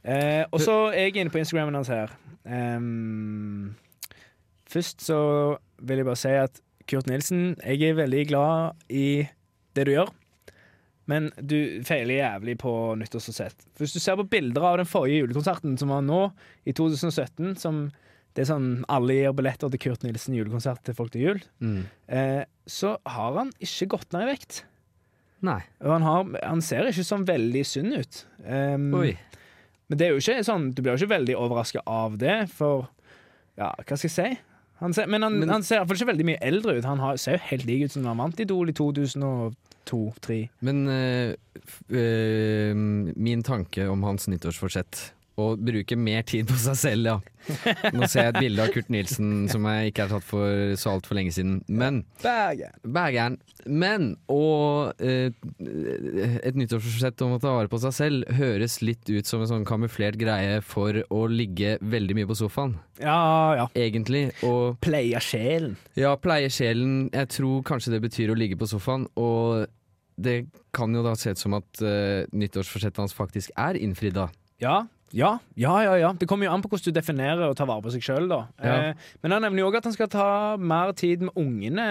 Eh, 0.06 0.44
og 0.52 0.60
så 0.62 0.76
er 0.92 1.08
jeg 1.08 1.16
inne 1.24 1.32
på 1.34 1.40
Instagrammen 1.42 1.78
hans 1.80 1.88
her. 1.90 2.12
Um, 2.46 3.72
først 4.70 5.02
så 5.06 5.18
vil 5.82 6.02
jeg 6.02 6.08
bare 6.08 6.20
si 6.20 6.34
at 6.38 6.60
Kurt 6.86 7.08
Nilsen, 7.10 7.56
jeg 7.66 7.82
er 7.90 7.98
veldig 7.98 8.28
glad 8.30 8.76
i 8.94 9.26
det 9.76 9.88
du 9.88 9.96
gjør. 9.96 10.12
Men 11.10 11.30
du 11.38 11.82
feiler 11.86 12.18
jævlig 12.20 12.56
på 12.62 12.72
nyttårsforsett. 12.98 13.66
Hvis 13.78 13.94
du 13.94 14.00
ser 14.02 14.18
på 14.20 14.26
bilder 14.30 14.64
av 14.72 14.78
den 14.82 14.90
forrige 14.90 15.24
julekonserten 15.24 15.76
som 15.78 15.92
var 15.94 16.02
nå, 16.06 16.22
i 16.66 16.74
2017, 16.78 17.56
som 17.62 17.88
det 18.36 18.44
er 18.44 18.50
sånn 18.52 18.70
alle 18.92 19.16
gir 19.16 19.34
billetter 19.38 19.72
til 19.72 19.82
Kurt 19.86 20.04
Nilsen 20.06 20.36
julekonsert 20.36 20.82
til 20.86 20.98
folk 20.98 21.14
til 21.14 21.22
jul, 21.28 21.42
Mm. 21.62 21.84
eh, 22.10 22.44
så 22.68 22.98
har 23.06 23.38
han 23.38 23.52
ikke 23.62 23.88
gått 23.96 24.12
ned 24.14 24.26
i 24.28 24.32
vekt. 24.34 24.64
Nei. 25.46 25.60
Og 25.84 25.92
han, 25.94 26.06
har, 26.08 26.34
han 26.44 26.62
ser 26.66 26.90
ikke 26.90 27.06
sånn 27.06 27.26
veldig 27.28 27.62
sunn 27.70 27.94
ut. 27.96 28.20
Um, 28.46 28.90
Oi. 28.98 29.14
Men 29.90 30.00
det 30.02 30.08
er 30.08 30.16
jo 30.16 30.22
ikke 30.24 30.42
sånn, 30.48 30.72
du 30.74 30.82
blir 30.82 30.96
jo 30.96 31.04
ikke 31.04 31.14
veldig 31.14 31.36
overraska 31.38 31.84
av 31.86 32.16
det, 32.22 32.38
for 32.58 32.88
ja, 33.60 33.70
hva 33.78 33.96
skal 33.98 34.10
jeg 34.10 34.16
si? 34.18 34.30
Han 34.82 34.92
ser, 34.98 35.06
men 35.08 35.24
han, 35.24 35.38
Men- 35.40 35.54
han 35.54 35.64
ser 35.64 35.78
i 35.78 35.80
hvert 35.84 35.92
fall 35.94 36.00
ikke 36.02 36.10
veldig 36.10 36.26
mye 36.28 36.42
eldre 36.44 36.74
ut. 36.80 36.88
Han 36.90 37.00
har, 37.00 37.16
ser 37.22 37.38
jo 37.38 37.44
helt 37.52 37.66
lik 37.70 37.86
ut 37.86 37.94
som 37.94 38.08
han 38.10 38.18
vant 38.20 38.42
Idol 38.44 38.74
i 38.74 38.74
2002-2003. 38.76 40.40
Men 40.68 40.82
f- 41.62 41.84
eh, 41.96 42.74
min 42.76 43.44
tanke 43.46 43.86
om 43.88 44.04
hans 44.04 44.28
nyttårsforsett 44.28 45.14
å 45.42 45.50
bruke 45.60 45.98
mer 46.00 46.22
tid 46.24 46.48
på 46.48 46.56
seg 46.60 46.78
selv, 46.80 47.08
ja. 47.10 47.16
Nå 47.94 48.08
ser 48.10 48.24
jeg 48.24 48.32
et 48.32 48.38
bilde 48.42 48.64
av 48.64 48.70
Kurt 48.74 48.88
Nilsen 48.90 49.46
som 49.52 49.66
jeg 49.70 49.92
ikke 49.92 50.06
har 50.08 50.14
tatt 50.16 50.26
for 50.26 50.72
så 50.80 50.94
altfor 50.96 51.18
lenge 51.20 51.34
siden. 51.36 51.60
Men. 51.68 52.00
Bergeren. 52.24 53.36
Men 53.70 54.08
og 54.32 54.96
eh, 55.04 55.30
et 56.46 56.58
nyttårsforsett 56.58 57.22
om 57.26 57.36
å 57.36 57.40
ta 57.44 57.52
vare 57.54 57.70
på 57.72 57.80
seg 57.84 57.94
selv 57.98 58.32
høres 58.38 58.80
litt 58.86 59.06
ut 59.12 59.28
som 59.30 59.44
en 59.44 59.50
sånn 59.52 59.68
kamuflert 59.68 60.18
greie 60.22 60.60
for 60.66 61.02
å 61.14 61.26
ligge 61.32 61.76
veldig 61.84 62.18
mye 62.18 62.30
på 62.32 62.38
sofaen, 62.40 62.78
Ja, 63.02 63.20
ja. 63.60 63.68
egentlig. 63.78 64.28
Og 64.48 64.78
Pleie 64.86 65.20
sjelen. 65.22 65.76
ja, 66.00 66.16
pleie 66.22 66.50
sjelen. 66.54 67.10
Jeg 67.14 67.30
tror 67.36 67.62
kanskje 67.68 67.96
det 67.98 68.02
betyr 68.08 68.32
å 68.34 68.38
ligge 68.40 68.58
på 68.60 68.68
sofaen, 68.70 69.06
og 69.20 69.68
det 70.16 70.46
kan 70.76 70.94
jo 70.96 71.02
da 71.04 71.12
se 71.20 71.34
ut 71.36 71.42
som 71.42 71.58
at 71.58 71.82
eh, 71.84 72.24
nyttårsforsettet 72.32 73.02
hans 73.04 73.14
faktisk 73.16 73.52
er 73.60 73.76
innfridd 73.76 74.16
da. 74.16 74.30
Ja. 74.64 74.86
Ja, 75.16 75.38
ja, 75.56 75.76
ja, 75.86 75.94
ja. 76.02 76.10
Det 76.20 76.28
kommer 76.28 76.50
jo 76.50 76.56
an 76.56 76.64
på 76.64 76.70
hvordan 76.74 76.92
du 76.92 76.98
definerer 76.98 77.46
å 77.48 77.56
ta 77.56 77.68
vare 77.70 77.84
på 77.86 77.94
seg 77.94 78.04
sjøl, 78.04 78.28
da. 78.32 78.42
Ja. 78.60 78.76
Eh, 78.92 79.14
men 79.24 79.36
han 79.36 79.46
nevner 79.48 79.64
jo 79.64 79.70
òg 79.70 79.80
at 79.80 79.88
han 79.88 79.96
skal 79.96 80.12
ta 80.12 80.28
mer 80.60 80.92
tid 80.98 81.24
med 81.24 81.40
ungene. 81.40 81.88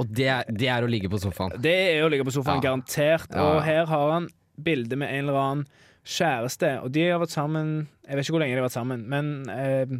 Og 0.00 0.08
det 0.08 0.28
er, 0.32 0.50
det 0.52 0.68
er 0.72 0.84
å 0.84 0.90
ligge 0.90 1.08
på 1.12 1.20
sofaen. 1.22 1.56
Det 1.62 1.72
er 1.94 2.04
å 2.04 2.10
ligge 2.12 2.26
på 2.28 2.34
sofaen, 2.34 2.60
garantert. 2.64 3.32
Og 3.40 3.62
her 3.64 3.88
har 3.88 4.12
han 4.16 4.28
bilde 4.62 4.98
med 5.00 5.12
en 5.12 5.24
eller 5.24 5.40
annen 5.40 5.64
kjæreste, 6.02 6.74
og 6.82 6.92
de 6.94 7.06
har 7.06 7.20
vært 7.22 7.30
sammen 7.30 7.68
Jeg 8.08 8.18
vet 8.18 8.26
ikke 8.26 8.34
hvor 8.34 8.42
lenge 8.42 8.56
de 8.56 8.58
har 8.58 8.66
vært 8.66 8.74
sammen, 8.74 9.04
men 9.08 9.32
eh, 9.52 9.92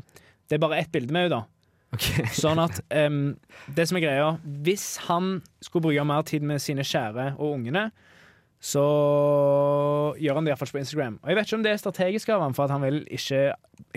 det 0.50 0.56
er 0.56 0.62
bare 0.64 0.80
ett 0.82 0.90
bilde 0.92 1.14
med 1.14 1.28
henne, 1.28 1.40
da. 1.40 1.46
Sånn 2.42 2.58
at 2.58 2.80
em, 2.88 3.36
Det 3.76 3.84
som 3.88 3.98
er 3.98 4.04
greia, 4.06 4.30
hvis 4.64 4.86
han 5.06 5.36
skulle 5.62 5.86
bruke 5.86 6.06
mer 6.08 6.24
tid 6.28 6.44
med 6.48 6.62
sine 6.64 6.84
kjære 6.84 7.34
og 7.36 7.58
ungene, 7.58 7.90
så 8.62 8.82
gjør 10.22 10.38
han 10.38 10.46
det 10.46 10.52
iallfall 10.52 10.70
på 10.70 10.80
Instagram. 10.82 11.16
Og 11.22 11.32
jeg 11.32 11.38
vet 11.38 11.48
ikke 11.48 11.58
om 11.58 11.64
det 11.64 11.72
er 11.72 11.80
strategisk 11.82 12.30
av 12.30 12.44
han, 12.44 12.54
for 12.54 12.68
at 12.68 12.74
han 12.74 12.84
vil 12.84 13.00
ikke 13.10 13.40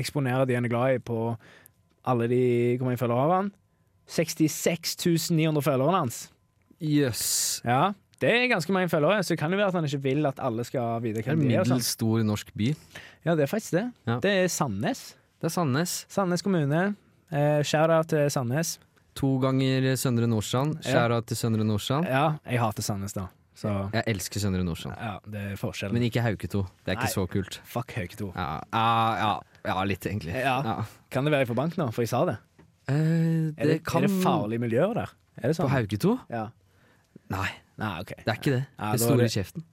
eksponere 0.02 0.48
de 0.50 0.58
han 0.58 0.66
er 0.66 0.74
glad 0.74 0.96
i, 0.98 1.04
på 1.06 1.36
alle 2.06 2.28
de 2.30 2.42
Hvor 2.78 2.90
mange 2.90 3.02
følgere 3.02 3.22
har 3.28 3.36
han? 3.36 3.52
66 4.10 5.30
900 5.32 5.62
følgerne 5.66 6.02
hans. 6.04 6.18
Jøss. 6.82 7.62
Ja, 7.66 7.94
det 8.22 8.32
er 8.32 8.48
ganske 8.52 8.74
mange 8.74 8.90
følgere, 8.90 9.24
så 9.24 9.34
det 9.34 9.40
kan 9.42 9.54
jo 9.54 9.58
være 9.58 9.72
at 9.74 9.78
han 9.80 9.88
ikke 9.88 10.02
vil 10.04 10.26
at 10.30 10.42
alle 10.42 10.64
skal 10.68 11.02
vite 11.04 11.24
hvem 11.26 11.42
de 11.42 11.54
er. 11.54 11.64
sånn. 11.66 11.78
middels 11.78 11.94
stor 11.98 12.26
norsk 12.26 12.52
by. 12.58 12.72
Ja, 13.26 13.36
det 13.36 13.46
er 13.46 13.52
faktisk 13.52 13.78
det. 13.78 13.86
Ja. 14.08 14.20
Det 14.24 14.34
er 14.44 14.52
Sandnes. 14.52 15.16
Det 15.42 15.50
er 15.50 15.56
Sandnes. 15.56 15.96
Sandnes 16.10 16.46
kommune. 16.46 16.84
Eh, 17.32 17.62
Shout-out 17.66 18.10
til 18.14 18.30
Sandnes. 18.32 18.78
To 19.16 19.38
ganger 19.40 19.96
Søndre 19.96 20.28
Nordstrand. 20.28 20.78
Ja. 20.86 21.22
Til 21.22 21.38
Søndre 21.38 21.64
Nordstrand. 21.66 22.06
Ja, 22.10 22.36
jeg 22.46 22.62
hater 22.62 22.86
Sandnes, 22.86 23.14
da. 23.14 23.28
Så 23.56 23.72
Jeg 23.94 24.04
elsker 24.12 24.44
Søndre 24.44 24.64
Nordstrand. 24.68 24.98
ja, 25.00 25.14
det 25.32 25.42
er 25.54 25.60
forskjellen. 25.60 25.96
Men 25.96 26.04
ikke 26.10 26.22
Hauketo. 26.26 26.66
Det 26.84 26.92
er 26.92 27.00
ikke 27.00 27.14
så 27.14 27.26
kult. 27.32 27.62
Fuck 27.64 27.94
Hauketo. 27.96 28.32
Ja, 28.36 28.60
ja, 28.74 29.30
ja, 29.66 29.84
litt, 29.88 30.06
egentlig. 30.06 30.36
Ja. 30.36 30.84
Kan 31.10 31.24
det 31.24 31.32
være 31.32 31.46
jeg 31.46 31.54
får 31.54 31.62
bank 31.62 31.78
nå, 31.80 31.88
for 31.96 32.04
jeg 32.04 32.12
sa 32.12 32.26
det? 32.28 32.38
Eh, 32.92 32.96
Er 32.96 33.52
det, 33.56 33.68
det 33.70 33.84
kan 33.88 34.04
er 34.04 34.08
det 34.12 34.24
farlige 34.24 34.60
miljøer 34.60 34.94
der? 34.94 35.14
Er 35.40 35.48
det 35.52 35.56
sånn? 35.58 35.70
På 35.70 35.74
Hauketo? 35.78 36.18
Ja. 36.30 36.50
Nei, 37.32 37.48
Nei, 37.76 37.90
okay. 38.00 38.22
det 38.24 38.32
er 38.32 38.38
ikke 38.40 38.52
det. 38.54 38.66
Ja, 38.80 38.92
det 38.92 39.02
store 39.02 39.26
i 39.26 39.32
kjeften. 39.34 39.64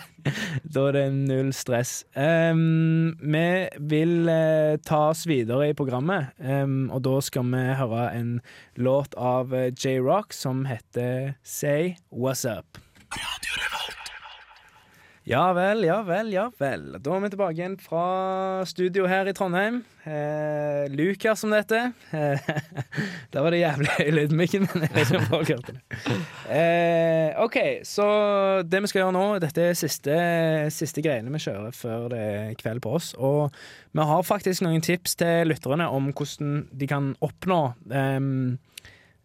da 0.74 0.82
er 0.86 0.92
det 0.94 1.06
null 1.16 1.48
stress. 1.56 1.94
Um, 2.14 3.16
vi 3.18 3.46
vil 3.90 4.28
uh, 4.30 4.76
ta 4.86 5.00
oss 5.10 5.24
videre 5.26 5.70
i 5.72 5.74
programmet, 5.74 6.30
um, 6.38 6.84
og 6.94 7.02
da 7.08 7.16
skal 7.26 7.48
vi 7.50 7.64
høre 7.80 8.04
en 8.14 8.36
låt 8.78 9.16
av 9.18 9.54
eh, 9.56 9.72
J-Rock 9.74 10.36
som 10.36 10.62
heter 10.70 11.34
Say 11.42 11.96
What's 12.14 12.46
Up. 12.46 12.78
Ja 15.30 15.52
vel, 15.54 15.84
ja 15.84 16.00
vel, 16.02 16.32
ja 16.32 16.46
vel. 16.58 16.96
Da 16.98 17.12
er 17.14 17.20
vi 17.22 17.28
tilbake 17.30 17.54
igjen 17.54 17.74
fra 17.78 18.64
studio 18.66 19.04
her 19.06 19.28
i 19.30 19.34
Trondheim. 19.36 19.82
Eh, 20.02 20.88
Lukas 20.90 21.44
som 21.44 21.52
dette. 21.54 21.92
Eh, 22.10 22.48
der 23.30 23.44
var 23.44 23.54
det 23.54 23.60
jævlig 23.60 23.92
høy 23.98 24.10
lyd 24.16 24.34
men 24.34 24.48
jeg 24.48 25.20
hørte 25.28 25.76
det. 25.76 25.76
Eh, 26.50 27.36
OK, 27.44 27.58
så 27.86 28.08
det 28.66 28.80
vi 28.82 28.90
skal 28.90 29.04
gjøre 29.04 29.14
nå, 29.14 29.26
dette 29.44 29.68
er 29.68 29.78
siste, 29.78 30.16
siste 30.74 31.04
greiene 31.04 31.30
vi 31.36 31.42
kjører 31.44 31.78
før 31.78 32.08
det 32.10 32.24
er 32.24 32.58
kveld 32.58 32.82
på 32.82 32.96
oss. 32.98 33.12
Og 33.14 33.54
vi 33.92 34.08
har 34.10 34.26
faktisk 34.26 34.64
noen 34.66 34.82
tips 34.82 35.14
til 35.20 35.52
lytterne 35.52 35.86
om 35.92 36.10
hvordan 36.10 36.64
de 36.72 36.90
kan 36.90 37.12
oppnå 37.22 37.60
ehm, 37.92 38.56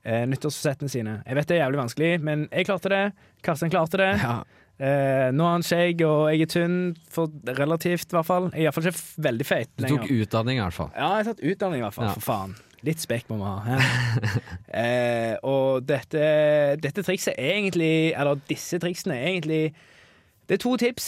eh, 0.05 0.25
nyttårsforsettene 0.29 0.91
sine. 0.91 1.15
Jeg 1.25 1.39
vet 1.39 1.49
det 1.49 1.57
er 1.57 1.63
jævlig 1.65 1.81
vanskelig, 1.81 2.11
men 2.25 2.45
jeg 2.51 2.69
klarte 2.69 2.93
det. 2.93 3.01
Karsten 3.45 3.73
klarte 3.73 3.99
det. 4.01 4.11
Ja. 4.21 4.37
Eh, 4.75 5.31
nå 5.31 5.45
har 5.47 5.53
han 5.55 5.63
skjegg, 5.63 6.03
og 6.03 6.29
jeg 6.33 6.45
er 6.45 6.51
tynn, 6.51 6.79
for 7.11 7.31
relativt 7.57 8.11
i 8.11 8.17
hvert 8.17 8.27
fall. 8.27 8.49
Jeg 8.51 8.65
er 8.65 8.69
iallfall 8.69 8.89
ikke 8.91 9.27
veldig 9.29 9.47
feit 9.47 9.69
Du 9.79 9.87
tok 9.87 10.09
utdanning, 10.11 10.59
i 10.59 10.65
hvert 10.65 10.77
fall. 10.77 10.89
Ja, 10.95 11.11
jeg 11.15 11.21
har 11.21 11.29
tatt 11.31 11.45
utdanning, 11.51 11.83
i 11.83 11.85
hvert 11.85 11.97
fall. 11.97 12.09
Ja. 12.09 12.15
For 12.17 12.27
faen. 12.27 12.57
Litt 12.85 13.01
spekk 13.01 13.29
må 13.31 13.39
vi 13.39 13.45
ha. 13.49 13.77
eh, 14.81 15.35
og 15.47 15.87
dette, 15.87 16.25
dette 16.83 17.05
trikset 17.05 17.33
er 17.33 17.55
egentlig 17.55 17.95
Eller 18.13 18.37
disse 18.45 18.77
triksene 18.77 19.15
er 19.17 19.31
egentlig 19.31 19.61
Det 20.45 20.59
er 20.59 20.61
to 20.61 20.75
tips 20.77 21.07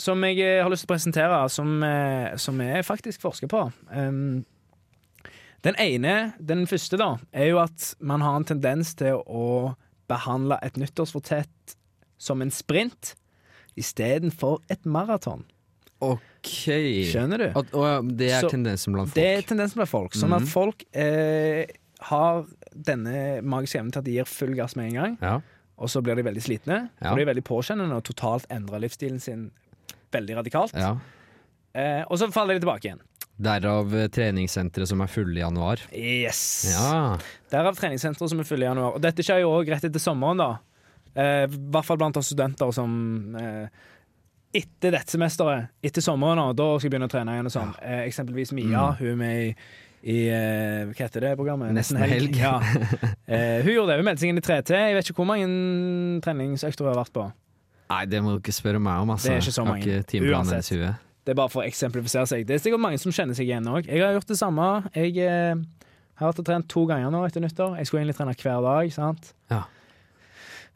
som 0.00 0.22
jeg 0.24 0.38
eh, 0.40 0.62
har 0.62 0.70
lyst 0.72 0.86
til 0.86 0.88
å 0.88 0.94
presentere, 0.94 1.40
som, 1.52 1.74
eh, 1.84 2.30
som 2.40 2.60
jeg 2.64 2.86
faktisk 2.88 3.20
forsker 3.20 3.50
på. 3.52 3.66
Um, 3.92 4.46
den 5.62 5.74
ene, 5.78 6.32
den 6.40 6.66
første, 6.66 6.96
da, 6.96 7.16
er 7.32 7.50
jo 7.50 7.58
at 7.62 7.94
man 8.00 8.20
har 8.24 8.36
en 8.40 8.44
tendens 8.48 8.94
til 8.96 9.20
å 9.26 9.74
behandle 10.08 10.58
et 10.62 10.76
nyttårsfortett 10.80 11.76
som 12.18 12.40
en 12.42 12.50
sprint 12.50 13.14
istedenfor 13.80 14.60
et 14.72 14.84
maraton. 14.88 15.44
OK. 16.00 16.48
Skjønner 17.10 17.38
du? 17.42 17.46
Og, 17.60 17.74
og 17.76 18.08
det 18.16 18.30
er 18.32 18.40
Så- 18.40 18.50
tendensen 18.54 18.92
blant 18.96 19.08
folk. 19.10 19.14
Det 19.20 19.26
er 19.38 19.42
tendensen 19.42 19.76
blant 19.80 19.90
folk. 19.92 20.12
Sånn 20.16 20.32
at 20.32 20.42
Mhm. 20.42 20.48
folk 20.48 20.84
eh, 20.94 21.66
har 22.00 22.46
denne 22.74 23.42
magiske 23.44 23.78
evnen 23.78 23.92
til 23.92 23.98
at 24.00 24.04
de 24.04 24.12
gir 24.16 24.24
full 24.24 24.54
gass 24.54 24.74
med 24.76 24.86
en 24.88 24.94
gang, 24.94 25.18
Ja. 25.20 25.40
og 25.78 25.88
så 25.88 26.02
blir 26.02 26.16
de 26.16 26.22
veldig 26.22 26.42
slitne. 26.42 26.90
Ja. 27.02 27.14
De 27.14 27.20
er 27.20 27.26
veldig 27.34 27.44
påkjennende 27.44 27.92
og 27.94 28.04
totalt 28.04 28.46
endrer 28.50 28.80
livsstilen 28.80 29.20
sin 29.20 29.50
veldig 30.12 30.36
radikalt. 30.36 30.72
ja. 30.74 30.96
Eh, 31.74 32.02
og 32.10 32.18
så 32.18 32.32
faller 32.32 32.54
de 32.58 32.60
tilbake 32.66 32.80
igjen. 32.88 33.00
Derav 33.40 33.94
eh, 33.96 34.08
treningssentre 34.12 34.84
som 34.88 35.00
er 35.04 35.08
fulle 35.08 35.38
i 35.38 35.44
januar. 35.44 35.80
Yes! 35.96 36.40
Ja. 36.74 37.16
Derav 37.52 37.78
treningssentre 37.78 38.28
som 38.28 38.42
er 38.42 38.48
fulle 38.48 38.66
i 38.66 38.68
januar. 38.68 38.98
Og 38.98 39.04
dette 39.04 39.24
skjer 39.24 39.40
jo 39.44 39.54
òg 39.56 39.70
rett 39.72 39.86
etter 39.88 40.02
sommeren, 40.02 40.42
da. 40.42 40.50
Eh, 41.16 41.46
I 41.48 41.60
hvert 41.72 41.86
fall 41.88 41.98
blant 42.00 42.18
oss 42.20 42.28
studenter 42.30 42.70
som 42.76 42.92
eh, 43.40 43.68
etter 44.60 44.92
dette 44.96 45.14
semesteret, 45.14 45.70
etter 45.86 46.02
sommeren, 46.04 46.38
da, 46.42 46.52
da 46.58 46.66
skal 46.76 46.88
jeg 46.88 46.92
begynne 46.96 47.08
å 47.08 47.12
trene 47.12 47.36
igjen 47.38 47.48
og 47.48 47.54
sånn. 47.54 47.70
Eh, 47.80 48.02
eksempelvis 48.10 48.52
Mia, 48.56 48.90
Mm. 48.90 48.98
hun 49.00 49.08
er 49.14 49.18
med 49.24 49.42
i, 49.44 49.50
i 50.10 50.18
eh, 50.28 50.84
Hva 50.90 51.04
heter 51.06 51.20
det 51.28 51.32
programmet? 51.38 51.72
Nesten 51.76 52.00
helg. 52.02 52.36
Ja. 52.40 52.58
Eh, 53.30 53.60
hun 53.62 53.70
gjorde 53.70 53.92
det. 53.92 54.00
Hun 54.00 54.06
meldte 54.08 54.24
seg 54.24 54.30
inn 54.32 54.38
i 54.40 54.42
3T. 54.42 54.74
Jeg 54.74 54.94
vet 54.96 55.06
ikke 55.12 55.20
hvor 55.22 55.28
mange 55.30 56.18
treningsøkter 56.24 56.82
hun 56.82 56.88
har 56.90 56.96
vært 57.04 57.12
på. 57.14 57.28
Nei, 57.92 58.00
det 58.10 58.18
må 58.26 58.32
du 58.34 58.40
ikke 58.40 58.54
spørre 58.56 58.80
meg 58.82 59.04
om, 59.04 59.12
altså. 59.14 59.28
Det 59.30 59.36
er 59.36 59.44
ikke 59.44 59.52
så 59.54 59.60
Jeg 59.60 59.66
har 59.68 59.70
mange. 59.70 59.84
ikke 59.86 60.08
timeplanen 60.10 60.50
Uansett. 60.50 60.70
i 60.74 60.78
huet. 60.80 61.06
Det 61.24 61.34
er 61.34 61.38
bare 61.38 61.52
for 61.52 61.62
å 61.62 61.66
eksemplifisere 61.68 62.28
seg. 62.30 62.46
Det 62.48 62.56
er 62.56 62.62
sikkert 62.64 62.82
mange 62.82 63.00
som 63.02 63.12
kjenner 63.12 63.36
seg 63.36 63.50
igjen 63.50 63.68
òg. 63.68 63.88
Jeg 63.90 64.00
har 64.02 64.16
gjort 64.16 64.30
det 64.30 64.38
samme. 64.40 64.68
Jeg 64.96 65.18
eh, 65.20 65.58
har 66.20 66.30
vært 66.30 66.40
og 66.42 66.48
trent 66.48 66.68
to 66.72 66.86
ganger 66.88 67.12
nå 67.12 67.20
etter 67.26 67.44
nyttår. 67.44 67.76
Jeg 67.80 67.90
skulle 67.90 68.04
egentlig 68.04 68.16
trene 68.20 68.36
hver 68.40 68.64
dag. 68.64 68.94
sant? 68.96 69.34
Ja. 69.52 69.66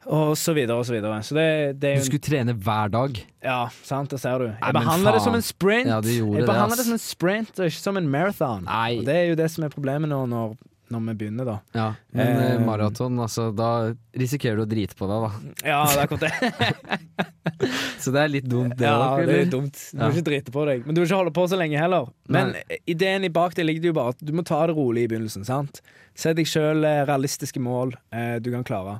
Og 0.05 0.35
så 0.37 0.53
videre 0.53 0.77
og 0.77 0.85
så 0.85 0.93
videre. 0.93 1.17
Så 1.25 1.33
det, 1.33 1.47
det 1.81 1.95
er 1.95 2.03
Du 2.03 2.05
skulle 2.11 2.25
trene 2.27 2.53
hver 2.53 2.91
dag. 2.93 3.17
Ja, 3.41 3.63
sant, 3.83 4.11
det 4.13 4.19
ser 4.21 4.37
du. 4.37 4.45
Jeg 4.51 4.61
Nei, 4.61 4.71
behandler 4.77 5.17
det 5.17 5.23
som 5.25 5.37
en 5.37 5.45
sprint. 5.45 5.89
Ja, 5.89 5.97
jeg 6.05 6.21
det, 6.21 6.45
behandler 6.45 6.75
ass. 6.75 6.83
det 6.83 6.85
som 6.91 6.97
en 6.97 7.01
sprint 7.01 7.59
og 7.59 7.71
ikke 7.71 7.81
som 7.81 7.97
en 7.97 8.09
marathon. 8.13 8.67
Nei. 8.69 8.99
Og 8.99 9.09
det 9.09 9.15
er 9.17 9.27
jo 9.31 9.39
det 9.39 9.49
som 9.53 9.65
er 9.65 9.73
problemet 9.73 10.11
nå 10.11 10.21
når, 10.29 10.53
når 10.93 11.01
vi 11.07 11.13
begynner, 11.21 11.45
da. 11.49 11.55
Ja, 11.73 11.85
Men 12.13 12.27
Eh, 12.37 12.51
eh, 12.55 12.59
maraton, 12.65 13.15
altså, 13.19 13.47
da 13.55 13.93
risikerer 14.15 14.57
du 14.59 14.63
å 14.63 14.69
drite 14.69 14.95
på 14.95 15.07
deg, 15.09 15.23
da. 15.25 15.67
Ja, 15.67 15.79
det 15.89 15.97
er 15.97 16.03
akkurat 16.03 16.25
det. 16.25 17.25
Så 18.01 18.11
det 18.13 18.21
er 18.21 18.29
litt 18.29 18.45
dumt, 18.49 18.75
det 18.77 18.85
ja, 18.85 19.15
det 19.17 19.25
er 19.33 19.39
litt 19.45 19.51
dumt. 19.53 19.79
Du 19.91 19.97
Ja. 19.97 20.07
må 20.09 20.13
ikke 20.13 20.25
drite 20.29 20.51
på 20.53 20.65
deg. 20.67 20.85
Men 20.85 20.95
du 20.95 21.01
vil 21.01 21.07
ikke 21.09 21.17
holde 21.21 21.33
på 21.33 21.45
så 21.49 21.57
lenge 21.57 21.79
heller. 21.79 22.09
Men 22.29 22.51
Nei. 22.53 22.79
ideen 22.87 23.23
i 23.25 23.29
bak 23.33 23.55
det 23.57 23.65
ligger 23.65 23.89
jo 23.89 23.93
bare 23.97 24.13
at 24.15 24.19
du 24.25 24.31
må 24.33 24.43
ta 24.45 24.65
det 24.67 24.75
rolig 24.75 25.03
i 25.05 25.07
begynnelsen. 25.07 25.45
sant? 25.45 25.81
Sett 26.15 26.35
deg 26.37 26.45
sjøl 26.49 26.83
realistiske 27.07 27.59
mål 27.59 27.95
eh, 28.11 28.37
du 28.39 28.51
kan 28.51 28.63
klare. 28.63 28.99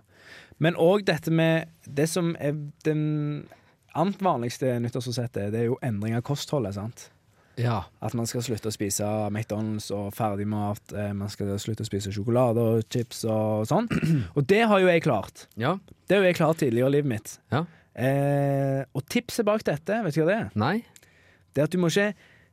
Men 0.59 0.75
òg 0.79 1.03
dette 1.05 1.31
med 1.31 1.67
Det 1.85 2.07
som 2.09 2.35
er 2.39 2.53
den 2.83 3.47
annet 3.95 4.21
vanligste 4.21 4.79
nyttårsforsettet, 4.81 5.51
det 5.51 5.59
er 5.59 5.65
jo 5.69 5.77
endring 5.83 6.15
av 6.15 6.21
kostholdet. 6.23 6.73
sant? 6.75 7.09
Ja. 7.61 7.83
At 8.03 8.13
man 8.17 8.27
skal 8.27 8.43
slutte 8.43 8.67
å 8.71 8.73
spise 8.75 9.05
McDonald's 9.29 9.87
og 9.95 10.09
ferdigmat. 10.17 10.93
Eh, 10.93 11.13
man 11.15 11.31
skal 11.31 11.53
slutte 11.61 11.85
å 11.85 11.87
spise 11.87 12.11
sjokolade 12.15 12.59
og 12.61 12.85
chips 12.91 13.23
og 13.29 13.65
sånn. 13.69 13.87
Og 14.37 14.43
det 14.49 14.63
har 14.67 14.81
jo 14.83 14.89
jeg 14.91 15.05
klart. 15.05 15.47
ja. 15.55 15.77
Det 16.05 16.17
har 16.17 16.21
jo 16.21 16.29
jeg 16.29 16.37
klart 16.37 16.59
tidligere 16.61 16.91
i 16.91 16.93
livet 16.99 17.09
mitt. 17.09 17.31
Ja. 17.49 17.63
Eh, 17.95 18.81
og 18.93 19.05
tipset 19.09 19.45
bak 19.47 19.63
dette, 19.65 20.01
vet 20.03 20.13
du 20.13 20.19
hva 20.21 20.27
det 20.27 20.35
er? 20.35 20.49
Nei? 20.59 20.75
Det 21.55 21.63
er 21.63 21.69
at 21.69 21.73
du 21.73 21.79
må 21.81 21.87
ikke 21.89 22.11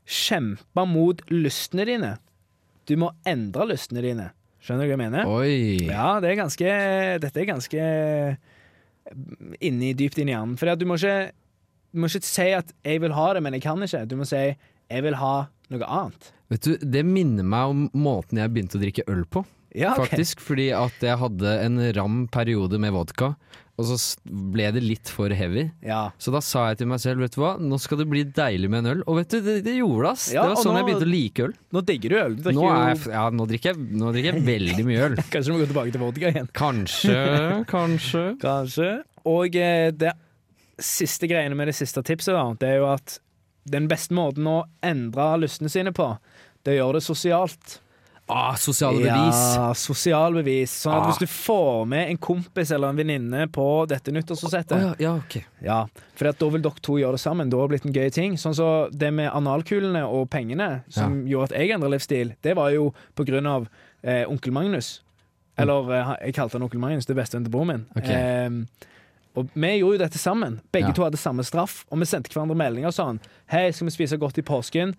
kjempe 0.09 0.85
mot 0.89 1.21
lystene 1.29 1.85
dine. 1.85 2.13
Du 2.89 2.95
må 2.97 3.11
endre 3.29 3.67
lystene 3.75 4.01
dine. 4.07 4.31
Skjønner 4.63 4.87
du 4.87 4.93
hva 4.93 4.95
jeg 4.95 5.03
mener? 5.03 5.29
Oi. 5.29 5.85
Ja, 5.91 6.09
det 6.23 6.31
er 6.31 6.39
ganske 6.39 6.73
Dette 7.27 7.43
er 7.43 7.49
ganske 7.51 7.83
eh, 7.83 8.41
inni, 9.61 9.93
dypt 9.99 10.21
inn 10.23 10.31
i 10.31 10.37
hjernen. 10.37 10.57
For 10.57 10.73
du 10.79 10.87
må 10.89 10.97
ikke 11.01 11.33
Du 11.93 12.01
må 12.01 12.09
ikke 12.09 12.25
si 12.25 12.49
at 12.57 12.73
'jeg 12.81 13.03
vil 13.03 13.13
ha 13.13 13.33
det, 13.35 13.43
men 13.43 13.53
jeg 13.53 13.63
kan 13.63 13.77
ikke'. 13.83 14.07
Du 14.09 14.17
må 14.17 14.25
si 14.25 14.57
'jeg 14.91 15.03
vil 15.03 15.15
ha 15.21 15.35
noe 15.71 15.81
annet'. 15.89 16.33
Vet 16.53 16.63
du, 16.69 16.77
Det 16.77 17.05
minner 17.05 17.45
meg 17.45 17.71
om 17.71 17.91
måten 17.95 18.39
jeg 18.39 18.53
begynte 18.53 18.77
å 18.77 18.83
drikke 18.83 19.07
øl 19.09 19.25
på. 19.25 19.45
Ja, 19.75 19.95
okay. 19.95 20.05
Faktisk, 20.05 20.41
fordi 20.45 20.69
at 20.77 20.93
jeg 21.01 21.17
hadde 21.17 21.53
en 21.65 21.79
ram 21.97 22.29
periode 22.29 22.77
med 22.79 22.93
vodka, 22.93 23.37
og 23.81 23.87
så 23.89 23.97
ble 24.29 24.67
det 24.71 24.83
litt 24.85 25.09
for 25.09 25.33
heavy. 25.33 25.71
Ja. 25.81 26.11
Så 26.21 26.31
da 26.31 26.43
sa 26.45 26.67
jeg 26.69 26.83
til 26.83 26.91
meg 26.91 27.01
selv, 27.01 27.23
vet 27.25 27.33
du 27.33 27.41
hva, 27.41 27.55
nå 27.59 27.79
skal 27.81 28.03
det 28.03 28.07
bli 28.11 28.21
deilig 28.29 28.69
med 28.69 28.85
en 28.85 28.91
øl. 28.99 29.01
Og 29.09 29.17
vet 29.23 29.33
du, 29.33 29.39
det, 29.41 29.55
det 29.65 29.79
gjorde 29.79 30.03
det, 30.05 30.11
ass. 30.13 30.27
Ja, 30.35 30.43
det 30.45 30.53
var 30.53 30.61
sånn 30.61 30.75
nå- 30.77 30.83
jeg 30.83 30.89
begynte 30.91 31.09
å 31.09 31.13
like 31.15 31.47
øl. 31.47 31.55
Nå 31.73 31.85
digger 31.89 32.13
du 32.13 32.17
øl. 32.21 32.37
Du 32.37 32.51
Nå, 32.53 32.67
er 32.69 32.93
jeg, 32.93 33.01
ja, 33.15 33.25
nå, 33.33 33.47
drikker 33.49 33.73
jeg, 33.73 33.89
nå 34.03 34.13
drikker 34.13 34.35
jeg 34.37 34.45
veldig 34.51 34.85
mye 34.91 35.01
øl. 35.09 35.17
Kanskje 35.33 35.47
du 35.49 35.53
må 35.57 35.63
gå 35.65 35.71
tilbake 35.73 35.97
til 35.97 36.05
vodka 36.05 36.35
igjen. 36.35 36.53
Kanskje, 36.53 37.17
kanskje. 37.73 38.25
Kanskje. 38.45 38.91
Og 39.33 39.57
eh, 39.57 39.89
det 39.97 40.13
siste 40.83 41.27
greiene 41.33 41.57
med 41.57 41.73
det 41.73 41.79
siste 41.81 42.05
tipset, 42.05 42.37
da, 42.37 42.45
det 42.61 42.75
er 42.75 42.83
jo 42.83 42.91
at 42.93 43.17
den 43.65 43.89
beste 43.91 44.15
måten 44.15 44.47
å 44.51 44.63
endre 44.83 45.31
lystene 45.43 45.71
sine 45.71 45.93
på, 45.95 46.17
det 46.65 46.77
å 46.77 46.79
gjøre 46.81 47.01
det 47.01 47.07
sosialt. 47.07 47.79
Ah, 48.33 48.55
sosiale 48.57 49.01
bevis. 49.03 49.41
Ja, 49.57 49.73
sosialbevis. 49.77 50.71
Sånn 50.85 50.95
at 50.95 51.03
Ah. 51.03 51.07
hvis 51.11 51.19
du 51.19 51.27
får 51.27 51.87
med 51.91 52.09
en 52.09 52.17
kompis 52.23 52.71
eller 52.71 52.89
en 52.89 52.97
venninne 52.97 53.49
på 53.53 53.87
dette 53.91 54.13
nyttårsforsettet 54.15 54.73
oh, 54.79 54.83
ja, 54.83 54.95
ja, 54.99 55.15
ok. 55.19 55.45
Ja, 55.61 55.81
for 56.15 56.31
da 56.31 56.49
vil 56.55 56.63
dere 56.63 56.81
to 56.81 56.97
gjøre 57.01 57.19
det 57.19 57.21
sammen. 57.21 57.51
Da 57.51 57.59
har 57.59 57.69
det 57.69 57.75
blitt 57.75 57.89
en 57.91 57.97
gøy 57.99 58.13
ting. 58.15 58.37
Sånn 58.39 58.55
så 58.55 58.69
Det 58.95 59.11
med 59.13 59.29
analkulene 59.35 60.05
og 60.07 60.31
pengene 60.31 60.85
som 60.89 61.27
gjorde 61.27 61.51
at 61.51 61.59
jeg 61.59 61.75
endra 61.75 61.91
livsstil, 61.91 62.35
det 62.43 62.55
var 62.57 62.71
jo 62.71 62.95
på 63.19 63.27
grunn 63.27 63.47
av 63.47 63.69
eh, 64.03 64.25
onkel 64.31 64.53
Magnus. 64.55 65.03
Eller 65.59 65.93
eh, 65.93 66.15
jeg 66.29 66.35
kalte 66.39 66.57
han 66.57 66.63
onkel 66.63 66.81
Magnus, 66.81 67.07
det 67.07 67.17
beste 67.19 67.37
bestevennen 67.37 67.51
til 67.51 67.53
broren 67.53 67.69
min. 67.75 67.85
Ok. 67.99 68.09
Eh, 68.09 68.89
og 69.37 69.49
vi 69.55 69.79
gjorde 69.79 69.97
jo 69.99 70.03
dette 70.05 70.19
sammen. 70.19 70.61
Begge 70.73 70.89
Ja. 70.89 70.93
to 70.93 71.03
hadde 71.05 71.17
samme 71.17 71.43
straff, 71.45 71.85
og 71.91 71.99
vi 71.99 72.05
sendte 72.05 72.31
hverandre 72.33 72.57
meldinger 72.57 72.89
og 72.89 72.95
sånn 72.95 73.21
Hei, 73.49 73.71
skal 73.73 73.87
vi 73.87 73.91
spise 73.97 74.19
godt 74.19 74.39
i 74.39 74.43
påsken? 74.43 74.95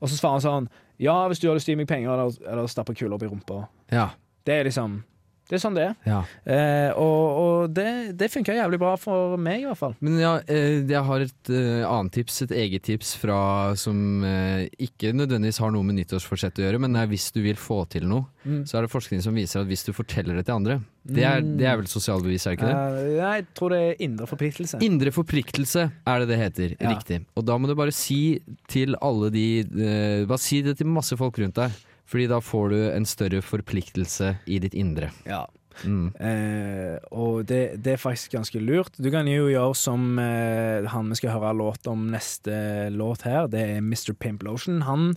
Og 0.00 0.08
så 0.08 0.16
svarer 0.18 0.40
han 0.40 0.46
sånn 0.66 0.68
Ja, 0.98 1.28
hvis 1.28 1.38
du 1.40 1.48
har 1.48 1.54
lyst 1.56 1.66
til 1.66 1.74
å 1.74 1.76
gi 1.78 1.82
meg 1.84 1.88
penger 1.88 2.10
eller, 2.12 2.32
eller 2.50 2.66
stappe 2.66 2.94
kuler 2.94 3.14
opp 3.14 3.22
i 3.22 3.26
rumpa. 3.30 3.68
Ja. 3.90 4.10
Det 4.44 4.54
er 4.60 4.64
liksom 4.64 5.02
Det 5.48 5.56
er 5.56 5.62
sånn 5.62 5.76
det 5.78 5.84
er. 5.86 5.94
Ja. 6.04 6.18
Eh, 6.44 6.90
og 7.00 7.38
og 7.38 7.70
det, 7.74 8.16
det 8.20 8.28
funka 8.30 8.52
jævlig 8.54 8.78
bra 8.82 8.90
for 9.00 9.36
meg, 9.40 9.62
i 9.62 9.66
hvert 9.66 9.78
fall. 9.80 9.94
Men 10.04 10.18
ja, 10.20 10.34
eh, 10.46 10.82
jeg 10.86 11.00
har 11.08 11.24
et 11.24 11.50
eh, 11.50 11.84
annet 11.88 12.12
tips, 12.18 12.42
et 12.44 12.52
eget 12.52 12.84
tips 12.84 13.14
fra 13.16 13.38
som 13.80 14.22
eh, 14.28 14.66
ikke 14.84 15.14
nødvendigvis 15.16 15.58
har 15.64 15.72
noe 15.72 15.86
med 15.88 15.96
nyttårsforsett 16.02 16.60
å 16.60 16.66
gjøre, 16.66 16.80
men 16.84 16.98
hvis 17.08 17.30
du 17.32 17.40
vil 17.46 17.56
få 17.60 17.84
til 17.92 18.06
noe, 18.10 18.26
Mm. 18.48 18.62
så 18.64 18.78
er 18.78 18.86
det 18.86 18.92
forskning 18.92 19.20
som 19.20 19.34
viser 19.36 19.60
at 19.60 19.66
hvis 19.68 19.82
du 19.84 19.90
forteller 19.92 20.38
det 20.38 20.44
til 20.46 20.54
andre 20.54 20.76
Det 21.04 21.24
er, 21.26 21.42
det 21.42 21.66
er 21.68 21.74
vel 21.76 21.88
sosialbevis, 21.90 22.46
er 22.46 22.54
det 22.54 22.56
ikke 22.56 22.68
det? 22.70 22.76
Uh, 22.78 23.08
jeg 23.18 23.46
tror 23.58 23.72
det 23.74 23.80
er 23.82 23.98
indre 24.06 24.28
forpliktelse. 24.30 24.78
Indre 24.86 25.12
forpliktelse 25.12 25.82
er 26.06 26.22
det 26.22 26.28
det 26.30 26.38
heter, 26.38 26.76
Ja. 26.80 26.94
riktig. 26.94 27.18
Og 27.36 27.44
da 27.44 27.58
må 27.58 27.66
du 27.68 27.74
bare 27.76 27.92
si 27.92 28.38
til 28.70 28.94
alle 29.02 29.28
de 29.34 29.44
eh, 29.66 30.24
Bare 30.30 30.38
si 30.40 30.62
det 30.64 30.78
til 30.78 30.86
masse 30.88 31.18
folk 31.18 31.36
rundt 31.42 31.58
deg, 31.60 31.76
Fordi 32.08 32.26
da 32.30 32.40
får 32.40 32.72
du 32.72 32.78
en 32.90 33.06
større 33.08 33.42
forpliktelse 33.44 34.34
i 34.48 34.58
ditt 34.64 34.76
indre. 34.78 35.10
Ja. 35.28 35.44
Mm. 35.84 36.08
Eh, 36.18 36.96
og 37.14 37.44
det, 37.46 37.78
det 37.84 37.94
er 37.94 38.00
faktisk 38.02 38.34
ganske 38.34 38.60
lurt. 38.62 38.96
Du 38.98 39.10
kan 39.14 39.28
jo 39.30 39.46
gjøre 39.50 39.76
som 39.78 40.18
eh, 40.22 40.88
han 40.90 41.12
vi 41.12 41.18
skal 41.20 41.36
høre 41.36 41.52
låt 41.58 41.86
om 41.90 42.08
neste 42.12 42.88
låt 42.94 43.26
her. 43.28 43.46
Det 43.52 43.60
er 43.60 43.84
Mr. 43.84 44.14
Pimplotion. 44.18 44.82
Han 44.88 45.12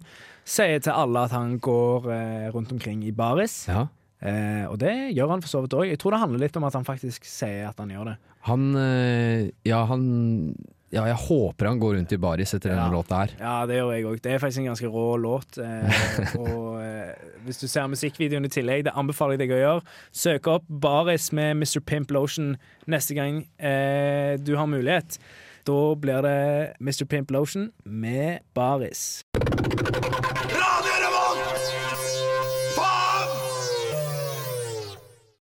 sier 0.45 0.83
til 0.83 0.93
alle 0.93 1.25
at 1.27 1.33
han 1.35 1.57
går 1.63 2.11
eh, 2.11 2.47
rundt 2.53 2.73
omkring 2.75 3.05
i 3.07 3.15
baris. 3.15 3.63
Ja. 3.71 3.87
Eh, 4.21 4.67
og 4.69 4.77
det 4.83 4.93
gjør 5.15 5.33
han 5.33 5.41
for 5.41 5.49
så 5.49 5.63
vidt 5.63 5.77
òg. 5.77 5.87
Jeg 5.89 6.01
tror 6.01 6.13
det 6.15 6.21
handler 6.25 6.43
litt 6.45 6.59
om 6.59 6.67
at 6.67 6.77
han 6.77 6.85
faktisk 6.87 7.25
sier 7.25 7.71
at 7.71 7.81
han 7.81 7.93
gjør 7.93 8.11
det. 8.11 8.19
Han 8.49 8.69
eh, 8.77 9.49
Ja, 9.67 9.83
han 9.89 10.05
Ja, 10.91 11.05
jeg 11.07 11.15
håper 11.15 11.69
han 11.69 11.79
går 11.79 11.93
rundt 11.95 12.11
i 12.11 12.17
baris 12.19 12.51
etter 12.53 12.73
denne 12.73 12.83
Ja. 12.89 12.91
låta 12.91 13.21
her. 13.21 13.29
Ja, 13.39 13.65
det 13.65 13.77
gjør 13.77 13.91
jeg 13.95 14.05
òg. 14.09 14.17
Det 14.21 14.31
er 14.33 14.39
faktisk 14.43 14.59
en 14.59 14.65
ganske 14.73 14.89
rå 14.91 15.05
låt. 15.23 15.57
Eh, 15.57 16.35
og 16.35 16.81
eh, 16.83 17.13
hvis 17.45 17.61
du 17.61 17.67
ser 17.71 17.87
musikkvideoen 17.87 18.45
i 18.45 18.51
tillegg, 18.51 18.83
det 18.89 18.93
anbefaler 18.99 19.37
jeg 19.37 19.45
deg 19.45 19.55
å 19.55 19.61
gjøre. 19.61 19.85
Søk 20.11 20.47
opp 20.51 20.65
Baris 20.67 21.31
med 21.31 21.55
Mr. 21.61 21.79
Pimp 21.79 22.11
Lotion 22.11 22.57
neste 22.91 23.15
gang 23.15 23.45
eh, 23.57 24.35
du 24.43 24.55
har 24.59 24.67
mulighet. 24.67 25.17
Da 25.63 25.79
blir 25.95 26.21
det 26.27 26.75
Mr. 26.81 27.05
Pimp 27.07 27.31
Lotion 27.31 27.71
med 27.85 28.41
Baris. 28.53 29.23